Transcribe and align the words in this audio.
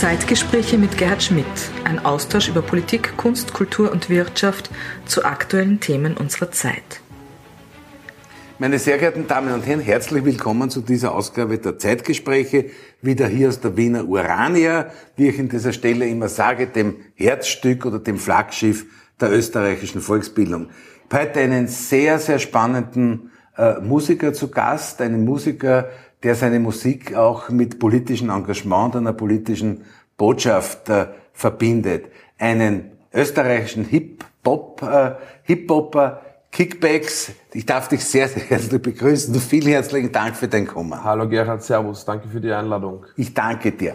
Zeitgespräche 0.00 0.78
mit 0.78 0.96
Gerhard 0.96 1.22
Schmidt. 1.22 1.44
Ein 1.84 1.98
Austausch 1.98 2.48
über 2.48 2.62
Politik, 2.62 3.18
Kunst, 3.18 3.52
Kultur 3.52 3.92
und 3.92 4.08
Wirtschaft 4.08 4.70
zu 5.04 5.26
aktuellen 5.26 5.78
Themen 5.78 6.16
unserer 6.16 6.50
Zeit. 6.50 7.02
Meine 8.58 8.78
sehr 8.78 8.96
geehrten 8.96 9.28
Damen 9.28 9.52
und 9.52 9.66
Herren, 9.66 9.80
herzlich 9.80 10.24
willkommen 10.24 10.70
zu 10.70 10.80
dieser 10.80 11.14
Ausgabe 11.14 11.58
der 11.58 11.78
Zeitgespräche. 11.78 12.70
Wieder 13.02 13.26
hier 13.26 13.50
aus 13.50 13.60
der 13.60 13.76
Wiener 13.76 14.08
Urania, 14.08 14.86
wie 15.16 15.28
ich 15.28 15.38
in 15.38 15.50
dieser 15.50 15.74
Stelle 15.74 16.08
immer 16.08 16.30
sage, 16.30 16.68
dem 16.68 16.96
Herzstück 17.14 17.84
oder 17.84 17.98
dem 17.98 18.16
Flaggschiff 18.16 18.86
der 19.20 19.30
österreichischen 19.30 20.00
Volksbildung. 20.00 20.70
Heute 21.12 21.40
einen 21.40 21.68
sehr, 21.68 22.18
sehr 22.18 22.38
spannenden 22.38 23.32
äh, 23.58 23.80
Musiker 23.80 24.32
zu 24.32 24.50
Gast, 24.50 25.02
einen 25.02 25.26
Musiker, 25.26 25.90
der 26.22 26.34
seine 26.34 26.60
Musik 26.60 27.14
auch 27.14 27.48
mit 27.48 27.78
politischem 27.78 28.30
Engagement 28.30 28.96
einer 28.96 29.12
politischen 29.12 29.84
Botschaft 30.16 30.88
äh, 30.88 31.06
verbindet. 31.32 32.06
Einen 32.38 32.92
österreichischen 33.12 33.84
Hip-Hop, 33.84 34.82
äh, 34.82 35.12
Hip-Hopper, 35.44 36.20
Kickbacks. 36.52 37.32
Ich 37.52 37.64
darf 37.64 37.88
dich 37.88 38.04
sehr, 38.04 38.28
sehr 38.28 38.42
herzlich 38.42 38.82
begrüßen. 38.82 39.34
Vielen 39.36 39.68
herzlichen 39.68 40.12
Dank 40.12 40.36
für 40.36 40.48
dein 40.48 40.66
Kommen. 40.66 41.02
Hallo 41.02 41.28
Gerhard, 41.28 41.62
Servus. 41.62 42.04
Danke 42.04 42.28
für 42.28 42.40
die 42.40 42.52
Einladung. 42.52 43.06
Ich 43.16 43.32
danke 43.32 43.72
dir. 43.72 43.94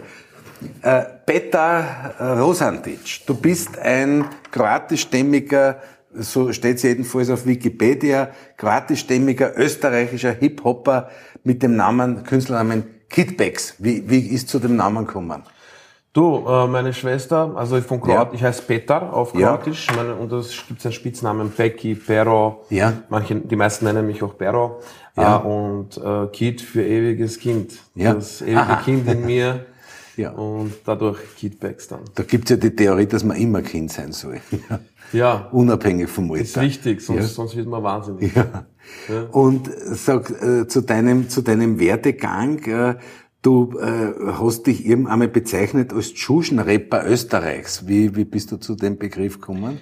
Äh, 0.82 1.02
Petar 1.26 2.38
Rosantic, 2.38 3.26
du 3.26 3.34
bist 3.34 3.78
ein 3.78 4.24
kroatischstämmiger 4.50 5.76
so 6.18 6.52
steht 6.52 6.76
es 6.76 6.82
jedenfalls 6.82 7.30
auf 7.30 7.46
Wikipedia, 7.46 8.30
kroatischstämmiger 8.56 9.56
österreichischer 9.56 10.32
Hip-Hopper 10.32 11.08
mit 11.44 11.62
dem 11.62 11.76
Namen, 11.76 12.24
Künstlernamen 12.24 12.84
Kidbacks. 13.08 13.74
Wie, 13.78 14.08
wie 14.08 14.20
ist 14.20 14.48
zu 14.48 14.58
dem 14.58 14.76
Namen 14.76 15.06
gekommen? 15.06 15.42
Du, 16.12 16.46
äh, 16.48 16.66
meine 16.66 16.94
Schwester, 16.94 17.52
also 17.56 17.78
von 17.82 18.00
Kroat, 18.00 18.28
ja. 18.28 18.34
ich 18.34 18.42
heiße 18.42 18.62
Petar 18.62 19.12
auf 19.12 19.34
Kroatisch, 19.34 19.88
ja. 19.88 19.96
meine, 19.96 20.14
und 20.14 20.32
das 20.32 20.50
gibt 20.66 20.82
einen 20.82 20.92
Spitznamen 20.94 21.52
Peki, 21.54 21.94
Pero, 21.94 22.64
ja. 22.70 22.94
manche, 23.10 23.34
die 23.34 23.54
meisten 23.54 23.84
nennen 23.84 24.06
mich 24.06 24.22
auch 24.22 24.38
Pero, 24.38 24.80
ja. 25.14 25.36
Äh, 25.36 25.46
und 25.46 25.98
äh, 25.98 26.26
Kid 26.32 26.62
für 26.62 26.82
ewiges 26.82 27.38
Kind. 27.38 27.74
Ja. 27.94 28.14
Das 28.14 28.40
ewige 28.40 28.60
Aha. 28.60 28.82
Kind 28.82 29.08
in 29.08 29.26
mir. 29.26 29.66
Ja. 30.16 30.30
Und 30.30 30.72
dadurch 30.86 31.18
Kidbacks 31.36 31.88
dann. 31.88 32.00
Da 32.14 32.22
gibt's 32.22 32.48
ja 32.48 32.56
die 32.56 32.74
Theorie, 32.74 33.04
dass 33.04 33.22
man 33.22 33.36
immer 33.36 33.60
Kind 33.60 33.92
sein 33.92 34.12
soll. 34.12 34.40
Ja. 34.70 34.78
Unabhängig 35.52 36.08
vom 36.08 36.30
Alter. 36.30 36.42
Ist 36.42 36.58
richtig, 36.58 37.00
sonst, 37.00 37.20
ja. 37.20 37.26
sonst 37.26 37.56
wird 37.56 37.68
man 37.68 37.82
wahnsinnig. 37.82 38.34
Ja. 38.34 38.66
ja. 39.08 39.22
Und 39.32 39.70
sag, 39.72 40.30
äh, 40.30 40.66
zu 40.66 40.80
deinem, 40.80 41.28
zu 41.28 41.42
deinem 41.42 41.78
Werdegang, 41.78 42.58
äh, 42.64 42.96
du 43.42 43.78
äh, 43.78 44.32
hast 44.38 44.66
dich 44.66 44.86
irgendwann 44.86 45.12
einmal 45.12 45.28
bezeichnet 45.28 45.92
als 45.92 46.14
Tschuschen-Rapper 46.14 47.06
Österreichs. 47.06 47.86
Wie, 47.86 48.16
wie 48.16 48.24
bist 48.24 48.52
du 48.52 48.56
zu 48.56 48.74
dem 48.74 48.98
Begriff 48.98 49.40
gekommen? 49.40 49.78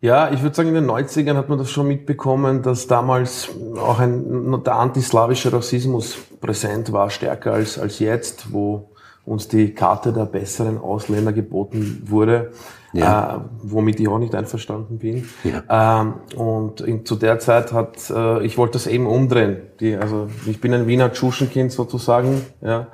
Ja, 0.00 0.30
ich 0.30 0.42
würde 0.42 0.54
sagen, 0.54 0.68
in 0.68 0.74
den 0.74 0.90
90ern 0.90 1.34
hat 1.34 1.48
man 1.48 1.58
das 1.58 1.70
schon 1.70 1.88
mitbekommen, 1.88 2.62
dass 2.62 2.86
damals 2.86 3.48
auch 3.76 3.98
ein, 3.98 4.62
der 4.62 4.74
antislawische 4.76 5.52
Rassismus 5.52 6.16
präsent 6.40 6.92
war, 6.92 7.10
stärker 7.10 7.54
als, 7.54 7.78
als 7.78 7.98
jetzt, 7.98 8.52
wo 8.52 8.90
uns 9.26 9.48
die 9.48 9.74
Karte 9.74 10.12
der 10.12 10.24
besseren 10.24 10.78
Ausländer 10.78 11.32
geboten 11.32 12.02
wurde 12.06 12.52
ja. 12.96 13.36
äh, 13.36 13.40
womit 13.62 14.00
ich 14.00 14.08
auch 14.08 14.18
nicht 14.18 14.34
einverstanden 14.34 14.98
bin. 14.98 15.28
Ja. 15.44 16.00
Ähm, 16.00 16.14
und 16.36 16.80
in, 16.80 17.04
zu 17.04 17.16
der 17.16 17.38
Zeit 17.38 17.72
hat, 17.72 18.10
äh, 18.10 18.44
ich 18.44 18.58
wollte 18.58 18.74
das 18.74 18.86
eben 18.86 19.06
umdrehen. 19.06 19.58
Die, 19.80 19.96
also 19.96 20.28
ich 20.46 20.60
bin 20.60 20.74
ein 20.74 20.86
Wiener 20.86 21.12
Tschuschenkind 21.12 21.72
sozusagen, 21.72 22.42
ja. 22.60 22.88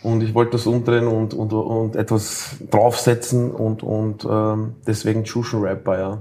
Und 0.00 0.22
ich 0.22 0.32
wollte 0.32 0.52
das 0.52 0.66
umdrehen 0.66 1.08
und, 1.08 1.34
und, 1.34 1.52
und 1.52 1.96
etwas 1.96 2.56
draufsetzen 2.70 3.50
und, 3.50 3.82
und 3.82 4.24
ähm, 4.30 4.76
deswegen 4.86 5.24
Tschuschen-Rapper, 5.24 5.98
ja. 5.98 6.18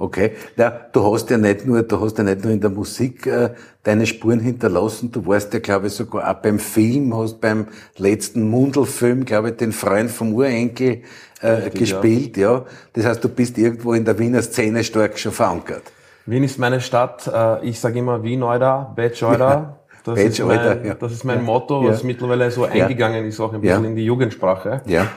Okay, 0.00 0.30
ja, 0.56 0.70
du 0.92 1.12
hast 1.12 1.28
ja 1.28 1.38
nicht 1.38 1.66
nur, 1.66 1.82
du 1.82 2.00
hast 2.00 2.18
ja 2.18 2.24
nicht 2.24 2.44
nur 2.44 2.52
in 2.52 2.60
der 2.60 2.70
Musik 2.70 3.26
äh, 3.26 3.50
deine 3.82 4.06
Spuren 4.06 4.38
hinterlassen, 4.38 5.10
du 5.10 5.26
warst 5.26 5.52
ja, 5.52 5.58
glaube 5.58 5.88
ich, 5.88 5.94
sogar 5.94 6.30
auch 6.30 6.40
beim 6.40 6.60
Film, 6.60 7.16
hast 7.16 7.40
beim 7.40 7.66
letzten 7.96 8.48
Mundelfilm, 8.48 9.24
glaube 9.24 9.50
ich, 9.50 9.56
den 9.56 9.72
Freund 9.72 10.08
vom 10.08 10.34
Urenkel 10.34 11.02
äh, 11.40 11.48
Richtig, 11.48 11.80
gespielt, 11.80 12.36
ja. 12.36 12.52
ja. 12.52 12.64
Das 12.92 13.06
heißt, 13.06 13.24
du 13.24 13.28
bist 13.28 13.58
irgendwo 13.58 13.92
in 13.92 14.04
der 14.04 14.16
Wiener 14.20 14.40
Szene 14.40 14.84
stark 14.84 15.18
schon 15.18 15.32
verankert. 15.32 15.82
Wien 16.26 16.44
ist 16.44 16.60
meine 16.60 16.80
Stadt, 16.80 17.26
äh, 17.26 17.66
ich 17.66 17.80
sage 17.80 17.98
immer 17.98 18.22
Wien, 18.22 18.44
Alter, 18.44 18.92
Batch, 18.94 19.24
Alter. 19.24 19.80
Das, 20.04 20.14
Batch, 20.14 20.28
ist 20.28 20.44
mein, 20.44 20.58
Alter, 20.60 20.84
ja. 20.86 20.94
das 20.94 21.10
ist 21.10 21.24
mein 21.24 21.42
Motto, 21.42 21.84
was 21.84 22.04
mittlerweile 22.04 22.48
so 22.52 22.64
eingegangen 22.64 23.24
ist, 23.24 23.40
auch 23.40 23.52
ein 23.52 23.60
bisschen 23.60 23.84
in 23.84 23.96
die 23.96 24.04
Jugendsprache. 24.04 24.80
Ja. 24.86 25.08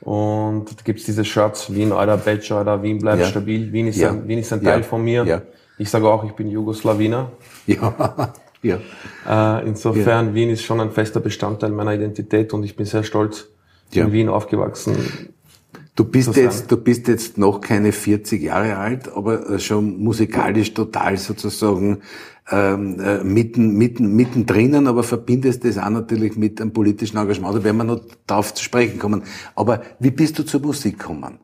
Und 0.00 0.70
da 0.70 0.82
gibt's 0.84 1.04
diese 1.04 1.24
Shirts, 1.24 1.74
Wien, 1.74 1.92
Alter, 1.92 2.16
Batch, 2.16 2.52
Alter, 2.52 2.82
Wien 2.82 2.98
bleibt 2.98 3.20
ja. 3.20 3.26
stabil, 3.26 3.72
Wien 3.72 3.88
ist, 3.88 3.98
ja. 3.98 4.10
ein, 4.10 4.28
Wien 4.28 4.38
ist 4.38 4.52
ein 4.52 4.62
Teil 4.62 4.80
ja. 4.80 4.84
von 4.84 5.02
mir. 5.02 5.42
Ich 5.76 5.90
sage 5.90 6.08
auch, 6.08 6.24
ich 6.24 6.32
bin 6.32 6.48
Jugoslawiner. 6.48 7.32
Ja. 7.66 8.32
ja. 8.62 8.78
Äh, 9.28 9.66
insofern, 9.66 10.34
Wien 10.34 10.50
ist 10.50 10.62
schon 10.62 10.80
ein 10.80 10.92
fester 10.92 11.20
Bestandteil 11.20 11.70
meiner 11.70 11.94
Identität 11.94 12.52
und 12.52 12.64
ich 12.64 12.76
bin 12.76 12.86
sehr 12.86 13.02
stolz, 13.02 13.48
in 13.92 14.12
Wien 14.12 14.28
aufgewachsen 14.28 14.96
Du 15.98 16.04
bist 16.04 16.36
jetzt, 16.36 16.70
du 16.70 16.76
bist 16.76 17.08
jetzt 17.08 17.38
noch 17.38 17.60
keine 17.60 17.90
40 17.90 18.40
Jahre 18.40 18.76
alt, 18.76 19.12
aber 19.12 19.58
schon 19.58 19.98
musikalisch 19.98 20.72
total 20.72 21.16
sozusagen 21.16 22.02
ähm, 22.52 23.00
äh, 23.00 23.24
mitten, 23.24 23.76
mitten, 23.76 24.14
mitten 24.14 24.46
drinnen, 24.46 24.86
aber 24.86 25.02
verbindest 25.02 25.64
das 25.64 25.76
auch 25.76 25.90
natürlich 25.90 26.36
mit 26.36 26.60
einem 26.60 26.72
politischen 26.72 27.16
Engagement. 27.16 27.56
Da 27.56 27.64
werden 27.64 27.78
wir 27.78 27.82
noch 27.82 28.00
darauf 28.28 28.54
zu 28.54 28.62
sprechen 28.62 29.00
kommen. 29.00 29.24
Aber 29.56 29.82
wie 29.98 30.12
bist 30.12 30.38
du 30.38 30.44
zur 30.44 30.60
Musik 30.60 31.00
gekommen? 31.00 31.40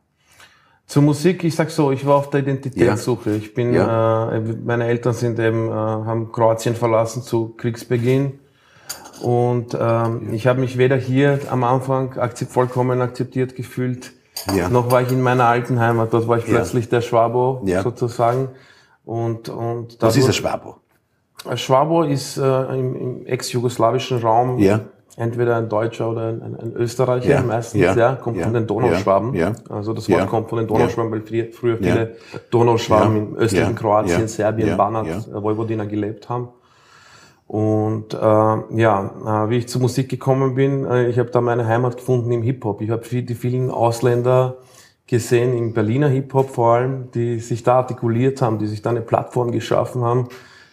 Zur 0.86 1.02
Musik, 1.02 1.42
ich 1.42 1.56
sag 1.56 1.72
so, 1.72 1.90
ich 1.90 2.06
war 2.06 2.14
auf 2.14 2.30
der 2.30 2.42
Identitätssuche. 2.42 3.30
Ja. 3.30 3.36
Ich 3.36 3.54
bin, 3.54 3.74
ja. 3.74 4.34
äh, 4.34 4.40
meine 4.64 4.86
Eltern 4.86 5.14
sind 5.14 5.40
eben, 5.40 5.66
äh, 5.66 5.72
haben 5.72 6.30
Kroatien 6.30 6.76
verlassen 6.76 7.24
zu 7.24 7.54
Kriegsbeginn. 7.56 8.38
Und 9.20 9.76
ähm, 9.76 10.32
ich 10.32 10.46
habe 10.46 10.60
mich 10.60 10.78
weder 10.78 10.96
hier 10.96 11.40
am 11.50 11.64
Anfang 11.64 12.16
akzept, 12.18 12.52
vollkommen 12.52 13.00
akzeptiert 13.00 13.56
gefühlt, 13.56 14.12
ja. 14.54 14.68
Noch 14.68 14.90
war 14.90 15.02
ich 15.02 15.12
in 15.12 15.20
meiner 15.20 15.44
alten 15.44 15.78
Heimat, 15.80 16.12
dort 16.12 16.28
war 16.28 16.38
ich 16.38 16.44
plötzlich 16.44 16.88
der 16.88 17.00
Schwabo 17.00 17.62
ja. 17.64 17.82
sozusagen. 17.82 18.48
Und, 19.04 19.48
und 19.48 19.96
Was 20.00 20.16
ist 20.16 20.26
ein 20.26 20.32
Schwabo? 20.32 20.76
Ein 21.46 21.58
Schwabo 21.58 22.02
ist 22.02 22.38
äh, 22.38 22.64
im, 22.78 22.96
im 22.96 23.26
ex-jugoslawischen 23.26 24.18
Raum 24.20 24.58
ja. 24.58 24.80
entweder 25.16 25.56
ein 25.56 25.68
Deutscher 25.68 26.10
oder 26.10 26.28
ein, 26.28 26.42
ein, 26.42 26.72
Österreicher 26.74 27.28
ja. 27.28 27.42
meistens, 27.42 27.82
ja, 27.82 27.94
ja 27.94 28.14
kommt 28.14 28.40
von 28.40 28.54
den 28.54 28.66
Donauschwaben. 28.66 29.34
Ja. 29.34 29.52
Also 29.68 29.92
das 29.92 30.08
Wort 30.08 30.26
kommt 30.28 30.48
von 30.48 30.58
den 30.58 30.66
Donauschwaben, 30.66 31.12
weil 31.12 31.20
früher, 31.20 31.46
früher 31.52 31.76
viele 31.76 32.16
Donauschwaben 32.50 33.16
im 33.16 33.36
östlichen 33.36 33.74
Kroatien, 33.74 34.26
Serbien, 34.26 34.76
Banat, 34.76 35.06
äh, 35.06 35.42
Vojvodina 35.42 35.84
gelebt 35.84 36.28
haben. 36.28 36.48
Und 37.46 38.14
äh, 38.14 38.16
ja, 38.16 39.44
äh, 39.46 39.50
wie 39.50 39.58
ich 39.58 39.68
zur 39.68 39.82
Musik 39.82 40.08
gekommen 40.08 40.54
bin, 40.54 40.84
äh, 40.86 41.08
ich 41.08 41.18
habe 41.18 41.30
da 41.30 41.40
meine 41.40 41.66
Heimat 41.66 41.98
gefunden 41.98 42.32
im 42.32 42.42
Hip-Hop. 42.42 42.80
Ich 42.80 42.90
habe 42.90 43.02
die 43.02 43.34
vielen 43.34 43.70
Ausländer 43.70 44.56
gesehen, 45.06 45.56
im 45.56 45.74
Berliner 45.74 46.08
Hip-Hop 46.08 46.50
vor 46.50 46.74
allem, 46.74 47.10
die 47.12 47.38
sich 47.40 47.62
da 47.62 47.76
artikuliert 47.76 48.40
haben, 48.40 48.58
die 48.58 48.66
sich 48.66 48.80
da 48.80 48.90
eine 48.90 49.02
Plattform 49.02 49.52
geschaffen 49.52 50.02
haben. 50.02 50.28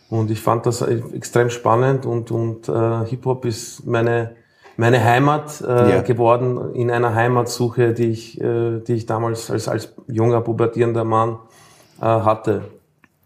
Und 0.09 0.32
ich 0.32 0.42
fand 0.42 0.66
das 0.66 0.82
extrem 0.82 1.50
spannend 1.50 2.06
und, 2.06 2.32
und 2.32 2.68
äh, 2.70 3.06
Hip-Hop 3.06 3.46
ist 3.46 3.86
meine, 3.86 4.36
meine 4.78 5.03
Heimat 5.03 5.62
äh, 5.62 5.90
ja. 5.90 6.02
geworden 6.02 6.74
in 6.74 6.90
einer 6.92 7.16
Heimatsuche, 7.16 7.94
die 7.94 8.08
ich, 8.08 8.40
äh, 8.40 8.80
die 8.80 8.94
ich 8.94 9.06
damals 9.06 9.52
als, 9.52 9.68
als 9.68 9.94
junger, 10.08 10.42
pubertierender 10.42 11.03
Mann 11.03 11.38
äh, 12.02 12.06
hatte. 12.06 12.64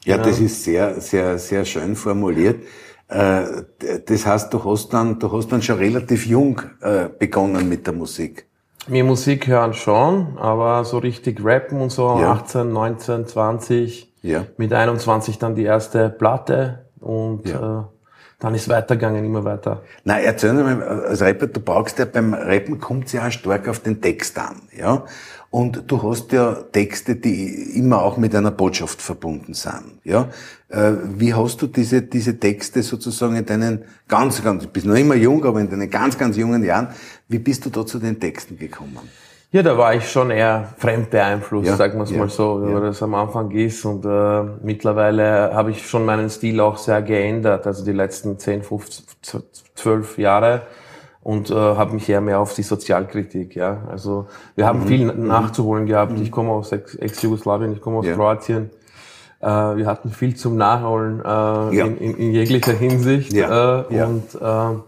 Ja, 0.03 0.17
ja, 0.17 0.23
das 0.23 0.39
ist 0.39 0.63
sehr, 0.63 1.01
sehr, 1.01 1.39
sehr 1.39 1.65
schön 1.65 1.95
formuliert. 1.95 2.57
Äh, 3.07 3.43
das 4.05 4.25
heißt, 4.25 4.53
du 4.53 4.63
hast 4.63 4.89
dann, 4.93 5.19
du 5.19 5.31
hast 5.31 5.51
dann 5.51 5.61
schon 5.61 5.77
relativ 5.77 6.25
jung 6.25 6.61
äh, 6.81 7.09
begonnen 7.17 7.69
mit 7.69 7.85
der 7.85 7.93
Musik. 7.93 8.47
Mir 8.87 9.03
Musik 9.03 9.47
hören 9.47 9.73
schon, 9.73 10.37
aber 10.37 10.85
so 10.85 10.99
richtig 10.99 11.43
rappen 11.43 11.81
und 11.81 11.91
so, 11.91 12.19
ja. 12.19 12.33
18, 12.33 12.71
19, 12.71 13.25
20, 13.25 14.13
ja. 14.21 14.45
mit 14.57 14.73
21 14.73 15.39
dann 15.39 15.55
die 15.55 15.63
erste 15.63 16.09
Platte 16.09 16.85
und 16.99 17.47
ja. 17.47 17.89
Äh, 18.37 18.41
dann 18.41 18.55
ist 18.55 18.69
weitergegangen, 18.69 19.25
immer 19.25 19.43
weiter. 19.43 19.81
Na, 20.03 20.19
erzähl 20.19 20.53
mir 20.53 20.63
mal, 20.63 20.83
als 20.83 21.21
Rapper, 21.21 21.47
du 21.47 21.59
brauchst 21.59 21.99
ja 21.99 22.05
beim 22.05 22.33
Rappen 22.33 22.79
kommt 22.79 23.11
ja 23.13 23.27
auch 23.27 23.31
stark 23.31 23.67
auf 23.67 23.79
den 23.79 24.01
Text 24.01 24.37
an, 24.37 24.61
ja. 24.75 25.05
Und 25.55 25.89
du 25.89 26.03
hast 26.03 26.33
ja 26.33 26.53
Texte, 26.53 27.15
die 27.15 27.77
immer 27.77 28.01
auch 28.01 28.17
mit 28.17 28.35
einer 28.35 28.51
Botschaft 28.51 29.01
verbunden 29.01 29.53
sind. 29.53 29.99
Ja? 30.03 30.27
Äh, 30.67 30.91
wie 31.17 31.33
hast 31.33 31.61
du 31.61 31.67
diese, 31.67 32.01
diese 32.01 32.37
Texte 32.37 32.83
sozusagen 32.83 33.37
in 33.37 33.45
deinen 33.45 33.85
ganz, 34.09 34.43
ganz, 34.43 34.63
du 34.63 34.69
bist 34.69 34.85
noch 34.85 34.95
immer 34.95 35.15
jung, 35.15 35.45
aber 35.45 35.61
in 35.61 35.69
deinen 35.69 35.89
ganz, 35.89 36.17
ganz 36.17 36.35
jungen 36.35 36.61
Jahren, 36.61 36.89
wie 37.29 37.39
bist 37.39 37.65
du 37.65 37.69
da 37.69 37.85
zu 37.85 37.99
den 37.99 38.19
Texten 38.19 38.57
gekommen? 38.57 38.99
Ja, 39.55 39.63
da 39.63 39.77
war 39.77 39.95
ich 39.95 40.11
schon 40.11 40.31
eher 40.31 40.73
fremd 40.79 41.11
beeinflusst, 41.11 41.67
ja, 41.67 41.77
sagen 41.77 41.97
wir 41.97 42.03
es 42.03 42.11
ja, 42.11 42.17
mal 42.17 42.27
so, 42.27 42.61
wie 42.67 42.73
ja. 42.73 42.79
das 42.81 43.01
am 43.01 43.15
Anfang 43.15 43.51
ist. 43.51 43.85
Und 43.85 44.03
äh, 44.03 44.43
mittlerweile 44.61 45.53
habe 45.53 45.71
ich 45.71 45.87
schon 45.87 46.03
meinen 46.03 46.29
Stil 46.29 46.59
auch 46.59 46.75
sehr 46.75 47.01
geändert, 47.01 47.65
also 47.65 47.85
die 47.85 47.93
letzten 47.93 48.37
10, 48.37 48.63
15, 48.63 49.05
12 49.75 50.17
Jahre. 50.17 50.63
und 51.21 51.51
äh, 51.51 51.53
habe 51.53 51.93
mich 51.93 52.09
eher 52.09 52.19
mehr 52.19 52.41
auf 52.41 52.53
die 52.53 52.63
Sozialkritik. 52.63 53.55
Ja, 53.55 53.83
also 53.89 54.27
wir 54.57 54.65
haben 54.65 54.81
mhm. 54.81 54.87
viel 54.87 55.13
mhm. 55.13 55.27
nachzuholen 55.27 55.85
gehabt. 55.85 56.17
Mhm. 56.17 56.23
Ich 56.23 56.31
komme 56.31 56.49
aus 56.49 56.73
Ex-Jugoslawien, 56.73 57.71
ich 57.71 57.79
komme 57.79 57.99
aus. 57.99 58.07
Kroatien. 58.07 58.71
Äh, 59.39 59.47
wir 59.47 59.85
hatten 59.85 60.09
viel 60.09 60.35
zum 60.35 60.57
Nachholen 60.57 61.23
äh, 61.23 61.79
in, 61.79 61.97
in, 61.97 62.17
in, 62.17 62.31
jeglicher 62.33 62.73
Hinsicht. 62.73 63.33
Äh, 63.33 63.47
und 63.47 64.35
äh, 64.35 64.81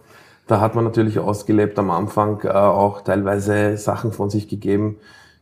da 0.47 0.61
hat 0.61 0.75
man 0.75 0.85
natürlich 0.85 1.19
ausgelebt 1.19 1.77
am 1.77 1.91
Anfang 1.91 2.41
äh, 2.43 2.49
auch 2.49 3.01
teilweise 3.01 3.77
Sachen 3.77 4.11
von 4.11 4.29
sich 4.29 4.47
gegeben, 4.47 4.97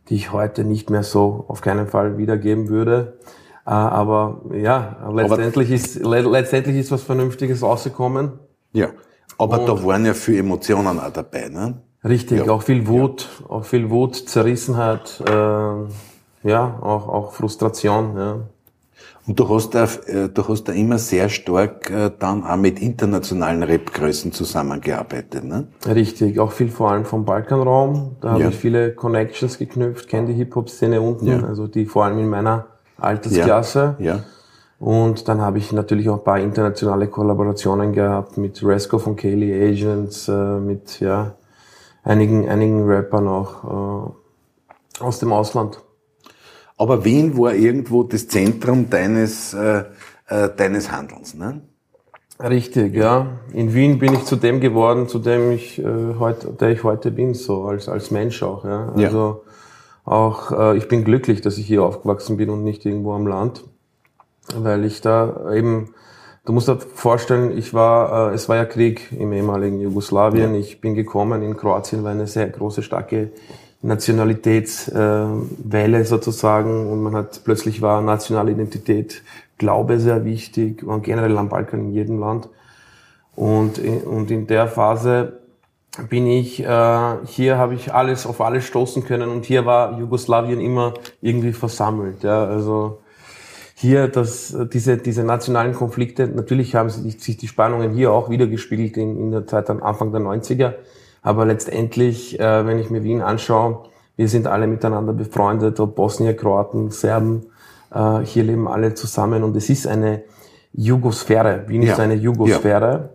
die 0.08 0.16
ich 0.16 0.32
heute 0.32 0.64
nicht 0.64 0.90
mehr 0.90 1.02
so 1.02 1.44
auf 1.48 1.60
keinen 1.60 1.86
Fall 1.86 2.18
wiedergeben 2.18 2.68
würde. 2.68 3.18
Äh, 3.66 3.70
aber 3.70 4.42
ja, 4.52 5.08
letztendlich 5.12 5.68
aber 5.68 5.76
ist 5.76 5.96
letztendlich 6.30 6.76
ist 6.76 6.90
was 6.90 7.02
Vernünftiges 7.02 7.62
rausgekommen. 7.62 8.32
Ja. 8.72 8.88
Aber 9.38 9.60
und 9.60 9.68
da 9.68 9.84
waren 9.84 10.06
ja 10.06 10.14
viele 10.14 10.38
Emotionen 10.38 10.98
auch 10.98 11.12
dabei, 11.12 11.48
ne? 11.48 11.82
Richtig, 12.04 12.46
ja. 12.46 12.52
auch 12.52 12.62
viel 12.62 12.86
Wut, 12.86 13.28
ja. 13.40 13.50
auch 13.50 13.64
viel 13.64 13.90
Wut, 13.90 14.14
Zerrissenheit, 14.16 15.20
äh, 15.28 16.48
ja, 16.48 16.78
auch, 16.80 17.08
auch 17.08 17.32
Frustration, 17.32 18.16
ja. 18.16 18.38
Und 19.26 19.40
du 19.40 19.48
hast 19.48 19.74
da, 19.74 19.84
äh, 20.06 20.28
du 20.28 20.48
hast 20.48 20.64
da 20.64 20.72
immer 20.72 20.98
sehr 20.98 21.28
stark 21.28 21.90
äh, 21.90 22.10
dann 22.16 22.44
auch 22.44 22.56
mit 22.56 22.80
internationalen 22.80 23.64
Rap-Größen 23.64 24.30
zusammengearbeitet, 24.30 25.42
ne? 25.42 25.66
Richtig, 25.84 26.38
auch 26.38 26.52
viel 26.52 26.68
vor 26.68 26.92
allem 26.92 27.04
vom 27.04 27.24
Balkanraum. 27.24 28.16
Da 28.20 28.32
habe 28.32 28.42
ja. 28.42 28.48
ich 28.50 28.56
viele 28.56 28.94
Connections 28.94 29.58
geknüpft, 29.58 30.08
kenne 30.08 30.28
die 30.28 30.34
Hip-Hop-Szene 30.34 31.00
unten, 31.00 31.26
ja. 31.26 31.42
also 31.42 31.66
die 31.66 31.86
vor 31.86 32.04
allem 32.04 32.20
in 32.20 32.28
meiner 32.28 32.66
Altersklasse. 32.98 33.96
Ja. 33.98 34.16
ja. 34.16 34.24
Und 34.78 35.26
dann 35.26 35.40
habe 35.40 35.58
ich 35.58 35.72
natürlich 35.72 36.08
auch 36.08 36.18
ein 36.18 36.24
paar 36.24 36.38
internationale 36.38 37.08
Kollaborationen 37.08 37.92
gehabt 37.92 38.36
mit 38.36 38.62
Resco 38.62 38.98
von 38.98 39.16
Kaylee 39.16 39.70
Agents, 39.70 40.28
äh, 40.28 40.60
mit 40.60 41.00
ja, 41.00 41.34
einigen, 42.04 42.48
einigen 42.48 42.88
Rappern 42.88 43.26
auch 43.26 44.12
äh, 45.00 45.02
aus 45.02 45.18
dem 45.18 45.32
Ausland. 45.32 45.80
Aber 46.76 47.04
Wien 47.04 47.36
war 47.38 47.54
irgendwo 47.54 48.02
das 48.02 48.28
Zentrum 48.28 48.90
deines, 48.90 49.54
äh, 49.54 49.84
äh, 50.28 50.50
deines 50.56 50.92
Handelns, 50.92 51.34
ne? 51.34 51.62
Richtig, 52.38 52.94
ja. 52.94 53.38
In 53.54 53.72
Wien 53.72 53.98
bin 53.98 54.12
ich 54.12 54.24
zu 54.24 54.36
dem 54.36 54.60
geworden, 54.60 55.08
zu 55.08 55.18
dem 55.18 55.52
ich 55.52 55.78
äh, 55.78 55.84
heute, 56.18 56.48
der 56.48 56.68
ich 56.68 56.84
heute 56.84 57.10
bin, 57.10 57.32
so 57.32 57.64
als 57.64 57.88
als 57.88 58.10
Mensch 58.10 58.42
auch. 58.42 58.64
Ja. 58.64 58.92
Also 58.94 59.42
ja. 60.06 60.12
auch 60.12 60.52
äh, 60.52 60.76
ich 60.76 60.86
bin 60.86 61.02
glücklich, 61.02 61.40
dass 61.40 61.56
ich 61.56 61.66
hier 61.66 61.82
aufgewachsen 61.82 62.36
bin 62.36 62.50
und 62.50 62.62
nicht 62.62 62.84
irgendwo 62.84 63.14
am 63.14 63.26
Land 63.26 63.64
weil 64.54 64.84
ich 64.84 65.00
da 65.00 65.52
eben, 65.52 65.94
du 66.44 66.52
musst 66.52 66.68
dir 66.68 66.78
vorstellen, 66.78 67.56
ich 67.56 67.74
war, 67.74 68.30
äh, 68.30 68.34
es 68.34 68.48
war 68.48 68.56
ja 68.56 68.64
Krieg 68.64 69.12
im 69.12 69.32
ehemaligen 69.32 69.80
Jugoslawien. 69.80 70.54
Ja. 70.54 70.60
Ich 70.60 70.80
bin 70.80 70.94
gekommen, 70.94 71.42
in 71.42 71.56
Kroatien 71.56 72.04
war 72.04 72.12
eine 72.12 72.26
sehr 72.26 72.48
große, 72.48 72.82
starke 72.82 73.32
Nationalitätswelle 73.86 76.00
äh, 76.00 76.04
sozusagen 76.04 76.90
und 76.90 77.02
man 77.02 77.14
hat 77.14 77.42
plötzlich 77.44 77.82
war 77.82 78.02
nationale 78.02 78.52
Identität, 78.52 79.22
Glaube 79.58 80.00
sehr 80.00 80.26
wichtig 80.26 80.82
und 80.82 81.02
generell 81.02 81.38
am 81.38 81.48
Balkan 81.48 81.80
in 81.80 81.92
jedem 81.92 82.18
Land. 82.18 82.50
Und, 83.34 83.78
und 83.78 84.30
in 84.30 84.46
der 84.46 84.68
Phase 84.68 85.40
bin 86.10 86.26
ich, 86.26 86.62
äh, 86.62 87.16
hier 87.24 87.56
habe 87.56 87.74
ich 87.74 87.94
alles 87.94 88.26
auf 88.26 88.42
alles 88.42 88.64
stoßen 88.64 89.04
können 89.04 89.30
und 89.30 89.46
hier 89.46 89.64
war 89.64 89.98
Jugoslawien 89.98 90.60
immer 90.60 90.92
irgendwie 91.22 91.52
versammelt. 91.52 92.22
Ja, 92.22 92.44
also 92.44 92.98
hier 93.74 94.08
dass 94.08 94.56
diese, 94.72 94.96
diese 94.96 95.22
nationalen 95.22 95.74
Konflikte, 95.74 96.26
natürlich 96.26 96.74
haben 96.74 96.88
sich 96.88 97.36
die 97.36 97.48
Spannungen 97.48 97.92
hier 97.92 98.10
auch 98.10 98.30
wiedergespiegelt 98.30 98.96
in, 98.96 99.18
in 99.18 99.30
der 99.30 99.46
Zeit 99.46 99.68
am 99.68 99.82
Anfang 99.82 100.12
der 100.12 100.22
90er. 100.22 100.72
Aber 101.26 101.44
letztendlich, 101.44 102.38
äh, 102.38 102.66
wenn 102.68 102.78
ich 102.78 102.88
mir 102.88 103.02
Wien 103.02 103.20
anschaue, 103.20 103.80
wir 104.14 104.28
sind 104.28 104.46
alle 104.46 104.68
miteinander 104.68 105.12
befreundet, 105.12 105.80
ob 105.80 105.96
Bosnier, 105.96 106.36
Kroaten, 106.36 106.92
Serben, 106.92 107.46
äh, 107.92 108.20
hier 108.20 108.44
leben 108.44 108.68
alle 108.68 108.94
zusammen 108.94 109.42
und 109.42 109.56
es 109.56 109.68
ist 109.68 109.88
eine 109.88 110.22
Jugosphäre. 110.72 111.64
Wien 111.66 111.82
ja. 111.82 111.94
ist 111.94 111.98
eine 111.98 112.14
Jugosphäre. 112.14 113.10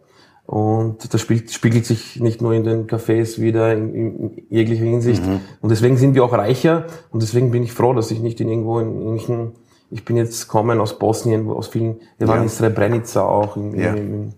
Ja. 0.46 0.54
Und 0.54 1.14
das 1.14 1.22
spielt, 1.22 1.52
spiegelt 1.52 1.86
sich 1.86 2.20
nicht 2.20 2.42
nur 2.42 2.52
in 2.52 2.66
den 2.66 2.86
Cafés 2.86 3.40
wieder 3.40 3.72
in, 3.72 3.96
in 3.96 4.44
jeglicher 4.50 4.84
Hinsicht. 4.84 5.26
Mhm. 5.26 5.40
Und 5.62 5.70
deswegen 5.70 5.96
sind 5.96 6.14
wir 6.14 6.26
auch 6.26 6.34
reicher. 6.34 6.88
Und 7.12 7.24
deswegen 7.24 7.50
bin 7.52 7.64
ich 7.64 7.72
froh, 7.72 7.94
dass 7.94 8.12
ich 8.12 8.20
nicht 8.20 8.42
in 8.42 8.50
irgendwo 8.50 8.80
in 8.80 8.94
irgendwelchen 8.94 9.54
ich 9.92 10.06
bin 10.06 10.16
jetzt 10.16 10.48
gekommen 10.48 10.80
aus 10.80 10.98
Bosnien, 10.98 11.50
aus 11.50 11.68
vielen, 11.68 12.00
wir 12.18 12.28
waren 12.28 12.38
ja. 12.38 12.44
in 12.44 12.50
Srebrenica 12.50 13.24
auch, 13.24 13.58
in, 13.58 13.74
in, 13.74 13.98
in, 13.98 14.34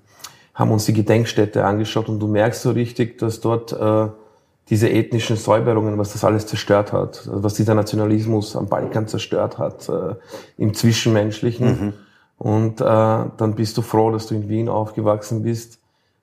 haben 0.53 0.71
uns 0.71 0.85
die 0.85 0.93
Gedenkstätte 0.93 1.65
angeschaut 1.65 2.09
und 2.09 2.19
du 2.19 2.27
merkst 2.27 2.61
so 2.61 2.71
richtig, 2.71 3.17
dass 3.17 3.41
dort 3.41 3.73
äh, 3.73 4.07
diese 4.69 4.89
ethnischen 4.89 5.35
Säuberungen, 5.35 5.97
was 5.97 6.13
das 6.13 6.23
alles 6.23 6.45
zerstört 6.45 6.93
hat, 6.93 7.27
was 7.31 7.55
dieser 7.55 7.75
Nationalismus 7.75 8.55
am 8.55 8.67
Balkan 8.67 9.07
zerstört 9.07 9.57
hat, 9.57 9.89
äh, 9.89 10.15
im 10.57 10.73
Zwischenmenschlichen. 10.73 11.67
Mhm. 11.67 11.93
Und 12.37 12.81
äh, 12.81 12.83
dann 12.83 13.55
bist 13.55 13.77
du 13.77 13.81
froh, 13.81 14.11
dass 14.11 14.27
du 14.27 14.35
in 14.35 14.49
Wien 14.49 14.69
aufgewachsen 14.69 15.43
bist, 15.43 15.79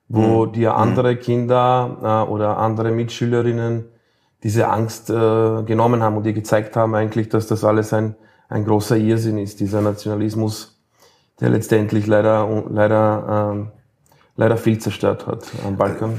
wo 0.07 0.45
mhm. 0.45 0.53
dir 0.53 0.75
andere 0.75 1.15
Kinder 1.17 2.25
äh, 2.27 2.31
oder 2.31 2.57
andere 2.57 2.91
Mitschülerinnen 2.91 3.85
diese 4.43 4.69
Angst 4.69 5.09
äh, 5.09 5.13
genommen 5.63 6.01
haben 6.01 6.17
und 6.17 6.23
dir 6.23 6.33
gezeigt 6.33 6.75
haben 6.75 6.95
eigentlich, 6.95 7.29
dass 7.29 7.47
das 7.47 7.63
alles 7.63 7.93
ein 7.93 8.15
ein 8.51 8.65
großer 8.65 8.97
Irrsinn 8.97 9.37
ist, 9.37 9.61
dieser 9.61 9.81
Nationalismus, 9.81 10.77
der 11.39 11.49
letztendlich 11.49 12.05
leider, 12.05 12.65
leider, 12.69 13.53
ähm, 13.53 13.71
leider 14.35 14.57
viel 14.57 14.79
zerstört 14.79 15.27
hat 15.27 15.45
am 15.65 15.77
Balkan. 15.77 16.17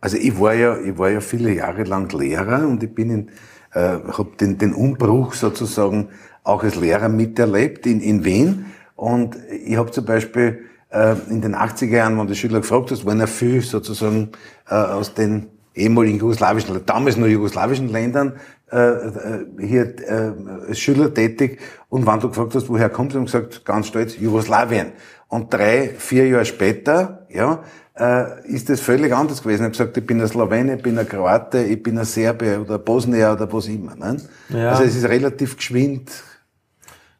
Also 0.00 0.16
ich 0.16 0.38
war 0.40 0.54
ja, 0.54 0.78
ich 0.78 0.96
war 0.98 1.10
ja 1.10 1.20
viele 1.20 1.52
Jahre 1.52 1.84
lang 1.84 2.10
Lehrer 2.12 2.66
und 2.66 2.82
ich 2.82 2.94
bin 2.94 3.10
in, 3.10 3.28
äh, 3.72 3.98
habe 4.12 4.30
den, 4.40 4.58
den 4.58 4.72
Umbruch 4.72 5.34
sozusagen 5.34 6.08
auch 6.42 6.62
als 6.62 6.76
Lehrer 6.76 7.08
miterlebt 7.08 7.86
in, 7.86 8.00
in 8.00 8.24
Wien 8.24 8.66
und 8.96 9.36
ich 9.64 9.76
habe 9.76 9.90
zum 9.90 10.06
Beispiel 10.06 10.64
äh, 10.90 11.14
in 11.28 11.42
den 11.42 11.54
80er 11.54 11.86
Jahren, 11.86 12.18
wenn 12.18 12.26
die 12.26 12.34
Schüler 12.34 12.60
gefragt 12.60 12.90
hast, 12.90 13.04
waren 13.04 13.20
ja 13.20 13.26
viel 13.26 13.60
sozusagen 13.60 14.30
äh, 14.68 14.74
aus 14.74 15.14
den 15.14 15.48
ehemaligen 15.74 16.18
jugoslawischen, 16.18 16.80
damals 16.86 17.16
nur 17.16 17.28
jugoslawischen 17.28 17.88
Ländern 17.88 18.34
äh, 18.72 18.76
äh, 18.76 19.46
hier 19.60 19.98
äh, 20.00 20.32
als 20.68 20.78
Schüler 20.78 21.12
tätig 21.12 21.60
und 21.88 22.06
wenn 22.06 22.20
du 22.20 22.28
gefragt 22.28 22.54
hast, 22.54 22.68
woher 22.68 22.88
kommst, 22.88 23.16
haben 23.16 23.26
gesagt, 23.26 23.64
ganz 23.64 23.88
stolz, 23.88 24.18
Jugoslawien. 24.18 24.92
Und 25.30 25.54
drei, 25.54 25.94
vier 25.96 26.26
Jahre 26.26 26.44
später, 26.44 27.26
ja, 27.30 27.62
äh, 27.96 28.46
ist 28.48 28.68
das 28.68 28.80
völlig 28.80 29.14
anders 29.14 29.42
gewesen. 29.42 29.60
Ich 29.60 29.64
habe 29.64 29.70
gesagt, 29.70 29.96
ich 29.96 30.04
bin 30.04 30.20
ein 30.20 30.26
Slowene, 30.26 30.76
ich 30.76 30.82
bin 30.82 30.98
ein 30.98 31.08
Kroate, 31.08 31.62
ich 31.62 31.80
bin 31.80 31.98
ein 31.98 32.04
Serbe 32.04 32.60
oder 32.60 32.78
Bosnier 32.78 33.32
oder 33.32 33.50
was 33.52 33.68
immer. 33.68 33.94
Ne? 33.94 34.16
Ja. 34.48 34.70
Also 34.70 34.82
es 34.82 34.96
ist 34.96 35.08
relativ 35.08 35.56
geschwind 35.56 36.10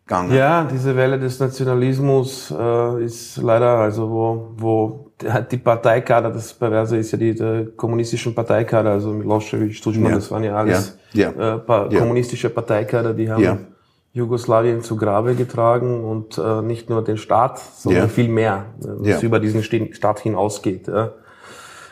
gegangen. 0.04 0.32
Ja, 0.32 0.64
diese 0.64 0.96
Welle 0.96 1.20
des 1.20 1.38
Nationalismus 1.38 2.50
äh, 2.50 3.04
ist 3.04 3.36
leider, 3.36 3.78
also 3.78 4.10
wo, 4.10 4.54
wo 4.56 5.10
die 5.48 5.58
Parteikader, 5.58 6.30
das 6.30 6.52
Perverse 6.52 6.96
ist 6.96 7.12
ja 7.12 7.18
die, 7.18 7.34
die 7.34 7.68
kommunistischen 7.76 8.34
Parteikader, 8.34 8.90
also 8.90 9.12
Milosevic, 9.12 9.80
Tudjman, 9.80 10.10
ja. 10.10 10.16
das 10.16 10.30
waren 10.32 10.42
ja 10.42 10.56
alles 10.56 10.98
ja. 11.12 11.32
Ja. 11.38 11.56
Äh, 11.58 11.96
kommunistische 11.96 12.50
Parteikader, 12.50 13.14
die 13.14 13.30
haben 13.30 13.66
Jugoslawien 14.12 14.82
zu 14.82 14.96
Grabe 14.96 15.36
getragen 15.36 16.04
und 16.04 16.36
äh, 16.36 16.62
nicht 16.62 16.90
nur 16.90 17.04
den 17.04 17.16
Staat, 17.16 17.60
sondern 17.60 18.08
viel 18.08 18.28
mehr, 18.28 18.66
äh, 18.82 19.12
was 19.12 19.22
über 19.22 19.38
diesen 19.38 19.62
Staat 19.62 20.20
hinausgeht. 20.20 20.88
Ja. 20.88 21.12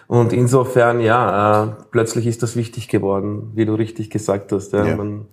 Und 0.08 0.32
insofern, 0.32 1.00
ja, 1.00 1.64
äh, 1.64 1.68
plötzlich 1.90 2.26
ist 2.26 2.42
das 2.42 2.56
wichtig 2.56 2.88
geworden, 2.88 3.52
wie 3.54 3.66
du 3.66 3.74
richtig 3.74 4.10
gesagt 4.10 4.50
hast. 4.52 4.72
Ja. 4.72 4.96
Man, 4.96 5.26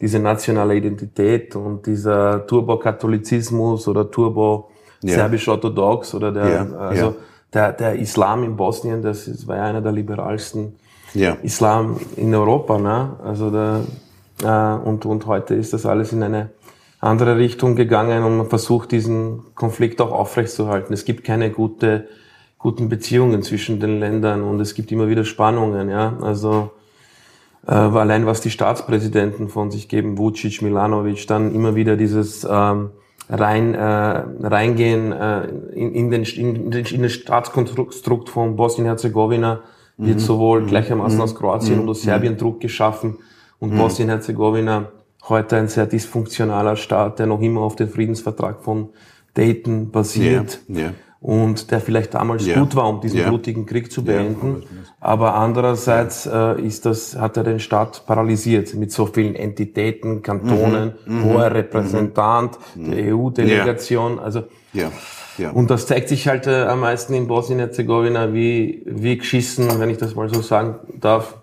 diese 0.00 0.18
nationale 0.18 0.76
Identität 0.76 1.56
und 1.56 1.86
dieser 1.86 2.46
Turbo-Katholizismus 2.46 3.86
oder 3.86 4.10
Turbo-Serbisch-Orthodox 4.10 6.14
oder 6.14 6.32
der, 6.32 6.72
also 6.78 7.16
der, 7.52 7.72
der 7.72 7.96
Islam 7.96 8.44
in 8.44 8.56
Bosnien, 8.56 9.02
das, 9.02 9.46
war 9.46 9.56
ja 9.56 9.64
einer 9.64 9.82
der 9.82 9.92
liberalsten 9.92 10.76
ja. 11.12 11.36
Islam 11.42 12.00
in 12.16 12.34
Europa. 12.34 12.78
Ne? 12.78 13.10
Also 13.22 13.50
der, 13.50 13.80
und, 14.42 15.06
und 15.06 15.26
heute 15.26 15.54
ist 15.54 15.72
das 15.72 15.86
alles 15.86 16.12
in 16.12 16.22
eine 16.22 16.50
andere 17.00 17.38
Richtung 17.38 17.76
gegangen 17.76 18.24
und 18.24 18.36
man 18.36 18.46
versucht 18.48 18.92
diesen 18.92 19.54
Konflikt 19.54 20.00
auch 20.00 20.12
aufrechtzuerhalten. 20.12 20.92
Es 20.92 21.04
gibt 21.04 21.24
keine 21.24 21.50
gute, 21.50 22.08
guten 22.58 22.88
Beziehungen 22.88 23.42
zwischen 23.42 23.80
den 23.80 24.00
Ländern 24.00 24.42
und 24.42 24.60
es 24.60 24.74
gibt 24.74 24.92
immer 24.92 25.08
wieder 25.08 25.24
Spannungen. 25.24 25.88
Ja? 25.88 26.18
Also 26.20 26.70
äh, 27.66 27.72
allein 27.72 28.26
was 28.26 28.42
die 28.42 28.50
Staatspräsidenten 28.50 29.48
von 29.48 29.70
sich 29.70 29.88
geben, 29.88 30.18
Vucic, 30.18 30.60
Milanovic, 30.60 31.26
dann 31.26 31.54
immer 31.54 31.74
wieder 31.74 31.96
dieses 31.96 32.46
ähm, 32.48 32.90
rein, 33.30 33.74
äh, 33.74 33.78
reingehen 33.78 35.12
äh, 35.12 35.46
in, 35.72 35.94
in, 35.94 36.10
den, 36.10 36.24
in, 36.24 36.72
in 36.72 37.02
das 37.02 37.12
Staatskonstrukt 37.12 38.28
von 38.28 38.56
Bosnien-Herzegowina 38.56 39.60
wird 39.96 40.16
mhm. 40.16 40.20
sowohl 40.20 40.66
gleichermaßen 40.66 41.16
mhm. 41.16 41.24
aus 41.24 41.34
Kroatien 41.34 41.76
mhm. 41.76 41.82
und 41.82 41.88
aus 41.88 42.02
Serbien 42.02 42.36
Druck 42.36 42.60
geschaffen 42.60 43.18
und 43.60 43.74
mhm. 43.74 43.78
Bosnien-Herzegowina 43.78 44.88
heute 45.28 45.56
ein 45.56 45.68
sehr 45.68 45.86
dysfunktionaler 45.86 46.76
Staat, 46.76 47.18
der 47.18 47.26
noch 47.26 47.40
immer 47.40 47.60
auf 47.60 47.76
den 47.76 47.88
Friedensvertrag 47.88 48.62
von 48.62 48.88
Dayton 49.34 49.90
basiert. 49.90 50.60
Yeah. 50.68 50.78
Yeah. 50.78 50.94
und 51.20 51.70
der 51.70 51.80
vielleicht 51.80 52.14
damals 52.14 52.46
ja. 52.46 52.58
gut 52.58 52.74
war, 52.74 52.88
um 52.88 53.00
diesen 53.00 53.22
blutigen 53.24 53.66
Krieg 53.66 53.92
zu 53.92 54.02
beenden. 54.02 54.62
Aber 55.00 55.34
andererseits 55.34 56.26
äh, 56.26 56.60
ist 56.62 56.86
das, 56.86 57.16
hat 57.16 57.36
er 57.36 57.44
den 57.44 57.60
Staat 57.60 58.06
paralysiert 58.06 58.74
mit 58.74 58.90
so 58.90 59.06
vielen 59.06 59.34
Entitäten, 59.34 60.22
Kantonen, 60.22 60.94
mhm. 61.04 61.18
mhm. 61.18 61.24
hoher 61.24 61.54
Repräsentant, 61.54 62.58
mhm. 62.74 62.90
der 62.90 63.14
EU-Delegation. 63.14 64.18
Also. 64.18 64.44
Ja. 64.72 65.50
Und 65.52 65.70
das 65.70 65.86
zeigt 65.86 66.08
sich 66.08 66.26
halt 66.28 66.46
äh, 66.46 66.64
am 66.64 66.80
meisten 66.80 67.14
in 67.14 67.26
Bosnien-Herzegowina, 67.26 68.32
wie, 68.34 68.82
wie 68.86 69.16
geschissen, 69.16 69.68
wenn 69.78 69.88
ich 69.88 69.96
das 69.98 70.14
mal 70.14 70.28
so 70.32 70.42
sagen 70.42 70.76
darf, 71.00 71.39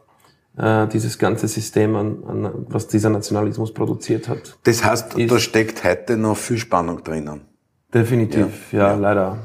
äh, 0.58 0.88
dieses 0.88 1.18
ganze 1.18 1.48
System, 1.48 1.96
an, 1.96 2.24
an, 2.24 2.66
was 2.68 2.88
dieser 2.88 3.10
Nationalismus 3.10 3.74
produziert 3.74 4.28
hat. 4.28 4.58
Das 4.64 4.84
heißt, 4.84 5.18
ist, 5.18 5.32
da 5.32 5.40
steckt 5.40 5.84
heute 5.84 6.18
noch 6.18 6.38
viel 6.38 6.58
Spannung 6.58 7.04
drinnen. 7.04 7.42
Definitiv, 7.94 8.74
ja, 8.74 8.80
ja, 8.80 8.88
ja. 8.90 8.96
leider. 8.96 9.38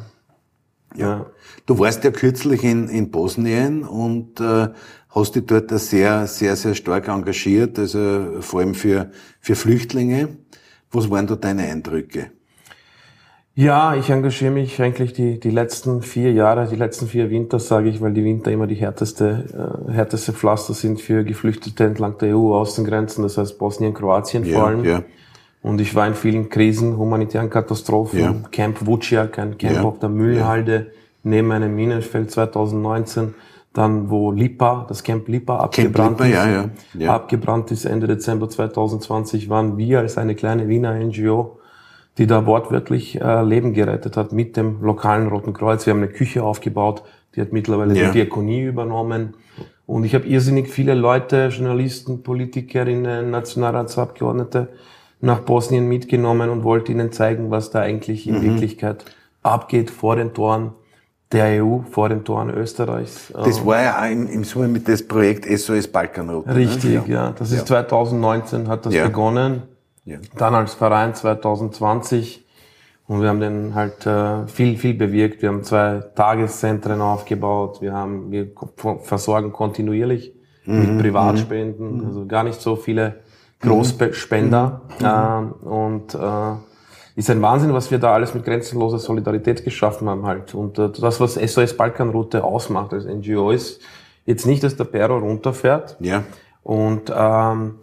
Ja. 0.95 1.07
ja. 1.07 1.26
Du 1.66 1.78
warst 1.78 2.02
ja 2.04 2.11
kürzlich 2.11 2.64
in, 2.64 2.88
in 2.88 3.11
Bosnien 3.11 3.85
und 3.85 4.40
äh, 4.40 4.69
hast 5.11 5.35
dich 5.37 5.47
dort 5.47 5.71
sehr, 5.78 6.26
sehr, 6.26 6.57
sehr 6.57 6.75
stark 6.75 7.09
engagiert, 7.09 7.78
also 7.78 8.40
vor 8.40 8.61
allem 8.61 8.75
für, 8.75 9.11
für 9.40 9.54
Flüchtlinge. 9.54 10.37
Was 10.90 11.11
waren 11.11 11.26
da 11.26 11.37
deine 11.37 11.62
Eindrücke? 11.62 12.33
Ja, 13.54 13.94
ich 13.94 14.09
engagiere 14.09 14.50
mich 14.50 14.80
eigentlich 14.80 15.12
die, 15.12 15.38
die 15.38 15.50
letzten 15.50 16.00
vier 16.00 16.32
Jahre, 16.32 16.66
die 16.66 16.76
letzten 16.76 17.06
vier 17.06 17.28
Winter, 17.28 17.59
sage 17.59 17.90
ich, 17.90 18.00
weil 18.00 18.14
die 18.14 18.25
Winter 18.25 18.50
immer 18.50 18.66
die 18.66 18.76
härteste, 18.76 19.85
äh, 19.88 19.92
härteste 19.92 20.32
Pflaster 20.32 20.73
sind 20.73 21.02
für 21.02 21.23
Geflüchtete 21.23 21.85
entlang 21.85 22.16
der 22.16 22.35
EU-Außengrenzen, 22.35 23.23
das 23.23 23.37
heißt 23.37 23.59
Bosnien, 23.59 23.92
Kroatien 23.92 24.47
ja, 24.47 24.56
vor 24.56 24.68
allem. 24.68 24.85
Ja. 24.85 25.02
Und 25.61 25.82
ich 25.82 25.94
war 25.94 26.06
in 26.06 26.14
vielen 26.14 26.49
Krisen, 26.49 26.97
humanitären 26.97 27.50
Katastrophen, 27.50 28.18
ja. 28.18 28.35
Camp 28.50 28.87
Vuciak, 28.87 29.38
ein 29.38 29.59
Camp 29.59 29.85
auf 29.85 29.99
der 29.99 30.09
Müllhalde, 30.09 30.92
neben 31.23 31.52
einem 31.52 31.75
Minenfeld 31.76 32.30
2019, 32.30 33.35
dann 33.75 34.09
wo 34.09 34.32
Lipa, 34.32 34.87
das 34.88 35.02
Camp 35.02 35.28
Lipa 35.28 35.59
abgebrannt 35.59 36.18
Camp 36.18 36.21
Lipa, 36.21 36.25
ist, 36.25 36.35
ja, 36.35 36.50
ja. 36.50 36.71
Ja. 36.99 37.14
abgebrannt 37.14 37.71
ist 37.71 37.85
Ende 37.85 38.06
Dezember 38.06 38.49
2020, 38.49 39.50
waren 39.50 39.76
wir 39.76 39.99
als 39.99 40.16
eine 40.16 40.35
kleine 40.35 40.68
Wiener 40.68 40.94
NGO 40.94 41.59
die 42.19 42.26
da 42.26 42.47
wortwörtlich 42.47 43.21
äh, 43.21 43.42
Leben 43.42 43.73
gerettet 43.73 44.16
hat 44.16 44.33
mit 44.33 44.57
dem 44.57 44.83
lokalen 44.83 45.28
Roten 45.28 45.52
Kreuz. 45.52 45.87
Wir 45.87 45.92
haben 45.92 46.02
eine 46.02 46.12
Küche 46.12 46.42
aufgebaut, 46.42 47.02
die 47.35 47.40
hat 47.40 47.52
mittlerweile 47.52 47.95
ja. 47.95 48.07
die 48.07 48.19
Diakonie 48.19 48.62
übernommen. 48.62 49.35
Und 49.87 50.04
ich 50.04 50.14
habe 50.14 50.26
irrsinnig 50.26 50.69
viele 50.69 50.95
Leute, 50.95 51.49
Journalisten, 51.49 52.23
Politikerinnen, 52.23 53.31
Nationalratsabgeordnete 53.31 54.69
nach 55.21 55.40
Bosnien 55.40 55.88
mitgenommen 55.88 56.50
und 56.50 56.64
wollte 56.64 56.92
ihnen 56.92 57.12
zeigen, 57.12 57.50
was 57.50 57.71
da 57.71 57.81
eigentlich 57.81 58.26
in 58.26 58.38
mhm. 58.38 58.42
Wirklichkeit 58.42 59.04
abgeht 59.42 59.90
vor 59.90 60.16
den 60.16 60.35
Toren 60.35 60.73
der 61.31 61.64
EU, 61.64 61.81
vor 61.90 62.09
den 62.09 62.25
Toren 62.25 62.50
Österreichs. 62.50 63.33
Das 63.33 63.64
war 63.64 63.83
ja 63.83 64.00
auch 64.00 64.11
im, 64.11 64.28
im 64.28 64.45
Summe 64.45 64.69
mit 64.69 64.87
das 64.87 65.07
Projekt 65.07 65.47
SOS 65.47 65.88
Balkanroute. 65.88 66.50
Ne? 66.50 66.57
Richtig, 66.57 66.85
ne? 66.85 67.04
ja. 67.07 67.26
ja. 67.26 67.35
Das 67.38 67.50
ist 67.50 67.61
ja. 67.61 67.64
2019 67.64 68.69
hat 68.69 68.85
das 68.85 68.95
ja. 68.95 69.07
begonnen. 69.07 69.62
Ja. 70.04 70.18
Dann 70.37 70.54
als 70.54 70.75
Verein 70.75 71.14
2020 71.14 72.44
und 73.06 73.21
wir 73.21 73.28
haben 73.28 73.40
den 73.40 73.75
halt 73.75 74.06
äh, 74.06 74.47
viel, 74.47 74.76
viel 74.78 74.94
bewirkt. 74.94 75.42
Wir 75.42 75.50
haben 75.50 75.62
zwei 75.64 76.02
Tageszentren 76.14 77.00
aufgebaut. 77.00 77.82
Wir 77.82 77.92
haben, 77.92 78.30
wir 78.30 78.52
versorgen 79.02 79.52
kontinuierlich 79.52 80.35
mhm. 80.64 80.78
mit 80.78 81.02
Privatspenden, 81.02 81.99
mhm. 81.99 82.06
also 82.06 82.26
gar 82.26 82.44
nicht 82.44 82.61
so 82.61 82.76
viele 82.76 83.16
Großspender. 83.61 84.82
Mhm. 84.99 85.04
Äh, 85.04 85.68
und 85.68 86.14
äh, 86.14 86.54
ist 87.14 87.28
ein 87.28 87.42
Wahnsinn, 87.42 87.75
was 87.75 87.90
wir 87.90 87.99
da 87.99 88.14
alles 88.14 88.35
mit 88.35 88.44
grenzenloser 88.44 88.99
Solidarität 88.99 89.64
geschaffen 89.64 90.09
haben 90.09 90.25
halt. 90.25 90.54
Und 90.54 90.78
äh, 90.78 90.88
das, 90.88 91.21
was 91.21 91.35
SOS 91.35 91.76
Balkanroute 91.76 92.42
ausmacht 92.42 92.92
als 92.94 93.04
NGO, 93.04 93.50
ist 93.50 93.82
jetzt 94.25 94.47
nicht, 94.47 94.62
dass 94.62 94.76
der 94.76 94.85
Perro 94.85 95.18
runterfährt. 95.18 95.97
Ja. 96.00 96.23
Und 96.62 97.12
ähm, 97.14 97.75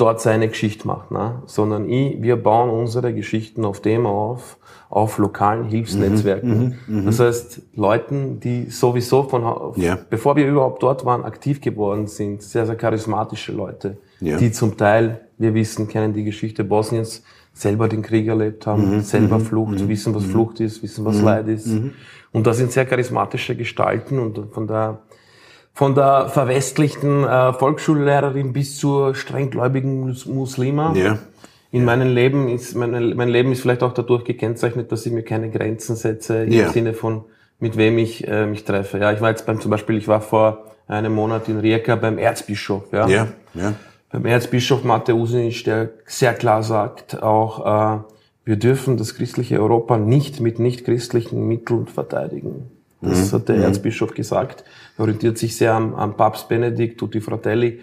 dort 0.00 0.20
seine 0.20 0.48
Geschichte 0.48 0.86
macht, 0.86 1.10
ne? 1.10 1.42
sondern 1.46 1.88
ich, 1.88 2.22
wir 2.22 2.36
bauen 2.36 2.70
unsere 2.70 3.12
Geschichten 3.12 3.64
auf 3.64 3.80
dem 3.80 4.06
auf, 4.06 4.56
auf 4.88 5.18
lokalen 5.18 5.64
Hilfsnetzwerken. 5.64 6.58
Mhm, 6.58 6.74
mh, 6.86 7.00
mh. 7.00 7.06
Das 7.06 7.20
heißt, 7.20 7.62
Leuten, 7.74 8.40
die 8.40 8.70
sowieso 8.70 9.24
von, 9.24 9.74
ja. 9.76 9.98
bevor 10.08 10.36
wir 10.36 10.46
überhaupt 10.46 10.82
dort 10.82 11.04
waren, 11.04 11.24
aktiv 11.24 11.60
geworden 11.60 12.06
sind, 12.06 12.42
sehr, 12.42 12.64
sehr 12.66 12.76
charismatische 12.76 13.52
Leute, 13.52 13.98
ja. 14.20 14.38
die 14.38 14.52
zum 14.52 14.76
Teil, 14.76 15.20
wir 15.38 15.54
wissen, 15.54 15.88
kennen 15.88 16.14
die 16.14 16.24
Geschichte 16.24 16.64
Bosniens, 16.64 17.22
selber 17.52 17.88
den 17.88 18.02
Krieg 18.02 18.26
erlebt 18.26 18.66
haben, 18.66 18.96
mhm, 18.96 19.00
selber 19.02 19.38
mhm, 19.38 19.44
Flucht, 19.44 19.80
mhm. 19.80 19.88
wissen, 19.88 20.14
was 20.14 20.24
mhm. 20.24 20.30
Flucht 20.30 20.60
ist, 20.60 20.82
wissen, 20.82 21.04
was 21.04 21.20
Leid 21.20 21.48
ist. 21.48 21.68
Und 22.32 22.46
das 22.46 22.58
sind 22.58 22.72
sehr 22.72 22.86
charismatische 22.86 23.56
Gestalten 23.56 24.18
und 24.18 24.52
von 24.52 24.66
da 24.66 25.00
von 25.72 25.94
der 25.94 26.28
verwestlichten 26.28 27.24
äh, 27.24 27.52
Volksschullehrerin 27.52 28.52
bis 28.52 28.76
zur 28.76 29.14
strenggläubigen 29.14 30.00
Mus 30.00 30.26
Muslima. 30.26 30.92
Ja. 30.94 31.18
In 31.72 31.84
meinem 31.84 32.12
Leben 32.12 32.48
ist 32.48 32.74
mein, 32.74 33.14
mein 33.16 33.28
Leben 33.28 33.52
ist 33.52 33.62
vielleicht 33.62 33.82
auch 33.82 33.94
dadurch 33.94 34.24
gekennzeichnet, 34.24 34.90
dass 34.90 35.06
ich 35.06 35.12
mir 35.12 35.22
keine 35.22 35.50
Grenzen 35.50 35.94
setze 35.94 36.44
im 36.44 36.52
ja. 36.52 36.68
Sinne 36.70 36.94
von 36.94 37.24
mit 37.60 37.76
wem 37.76 37.98
ich 37.98 38.26
äh, 38.26 38.46
mich 38.46 38.64
treffe. 38.64 38.98
Ja, 38.98 39.12
ich 39.12 39.20
war 39.20 39.30
jetzt 39.30 39.46
beim 39.46 39.60
zum 39.60 39.70
Beispiel, 39.70 39.96
ich 39.96 40.08
war 40.08 40.20
vor 40.20 40.64
einem 40.88 41.14
Monat 41.14 41.48
in 41.48 41.60
Rijeka 41.60 41.94
beim 41.94 42.18
Erzbischof. 42.18 42.84
Ja, 42.90 43.06
ja, 43.06 43.28
ja. 43.54 43.74
beim 44.10 44.26
Erzbischof 44.26 44.82
Mateusic, 44.82 45.64
der 45.64 45.90
sehr 46.06 46.34
klar 46.34 46.62
sagt, 46.62 47.22
auch 47.22 47.98
äh, 47.98 47.98
wir 48.44 48.56
dürfen 48.56 48.96
das 48.96 49.14
christliche 49.14 49.60
Europa 49.60 49.98
nicht 49.98 50.40
mit 50.40 50.58
nicht 50.58 50.84
christlichen 50.84 51.46
Mitteln 51.46 51.86
verteidigen. 51.86 52.70
Das 53.02 53.30
mhm. 53.30 53.36
hat 53.36 53.48
der 53.48 53.56
mhm. 53.56 53.62
Erzbischof 53.62 54.14
gesagt. 54.14 54.64
Er 55.00 55.04
orientiert 55.04 55.38
sich 55.38 55.56
sehr 55.56 55.72
am, 55.72 55.94
am 55.94 56.14
Papst 56.14 56.48
Benedikt, 56.48 57.00
Tutti 57.00 57.22
Fratelli. 57.22 57.80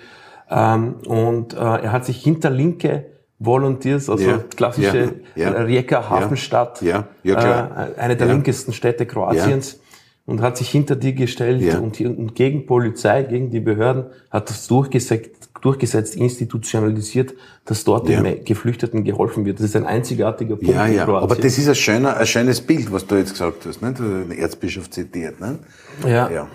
Ähm, 0.50 0.96
und 1.08 1.54
äh, 1.54 1.58
er 1.58 1.92
hat 1.92 2.06
sich 2.06 2.22
hinter 2.24 2.52
linke 2.52 3.06
Volunteers, 3.40 4.10
also 4.10 4.30
ja, 4.30 4.38
klassische 4.56 5.16
ja, 5.36 5.52
ja, 5.52 5.62
Rijeka 5.62 6.10
Hafenstadt, 6.10 6.82
ja, 6.82 7.08
ja. 7.24 7.88
Äh, 7.96 8.00
eine 8.00 8.16
der 8.16 8.28
linkesten 8.28 8.74
Städte 8.74 9.06
Kroatiens, 9.06 9.80
und 10.28 10.42
hat 10.42 10.58
sich 10.58 10.70
hinter 10.70 10.96
die 10.96 11.16
gestellt 11.16 11.76
und, 11.76 12.00
und 12.02 12.36
gegen 12.36 12.66
Polizei, 12.66 13.24
gegen 13.24 13.50
die 13.50 13.62
Behörden, 13.62 14.08
hat 14.30 14.50
das 14.50 14.68
durchgesetzt, 14.68 15.50
durchgesetzt, 15.62 16.16
institutionalisiert, 16.16 17.34
dass 17.66 17.84
dort 17.86 18.10
den 18.10 18.44
Geflüchteten 18.44 19.06
geholfen 19.06 19.46
wird. 19.46 19.60
Das 19.60 19.68
ist 19.68 19.76
ein 19.76 19.86
einzigartiger 19.86 20.58
Punkt 20.58 20.74
ja, 20.74 20.86
ja. 20.86 21.08
Aber 21.08 21.36
das 21.36 21.58
ist 21.58 21.70
ein, 21.70 21.76
schöner, 21.76 22.18
ein 22.18 22.28
schönes 22.28 22.60
Bild, 22.60 22.92
was 22.92 23.08
du 23.08 23.16
jetzt 23.16 23.32
gesagt 23.32 23.66
hast, 23.66 23.82
ne? 23.82 23.94
den 23.94 24.32
Erzbischof 24.32 24.90
zitiert. 24.90 25.40
Ne? 25.40 25.60
Ja. 26.06 26.48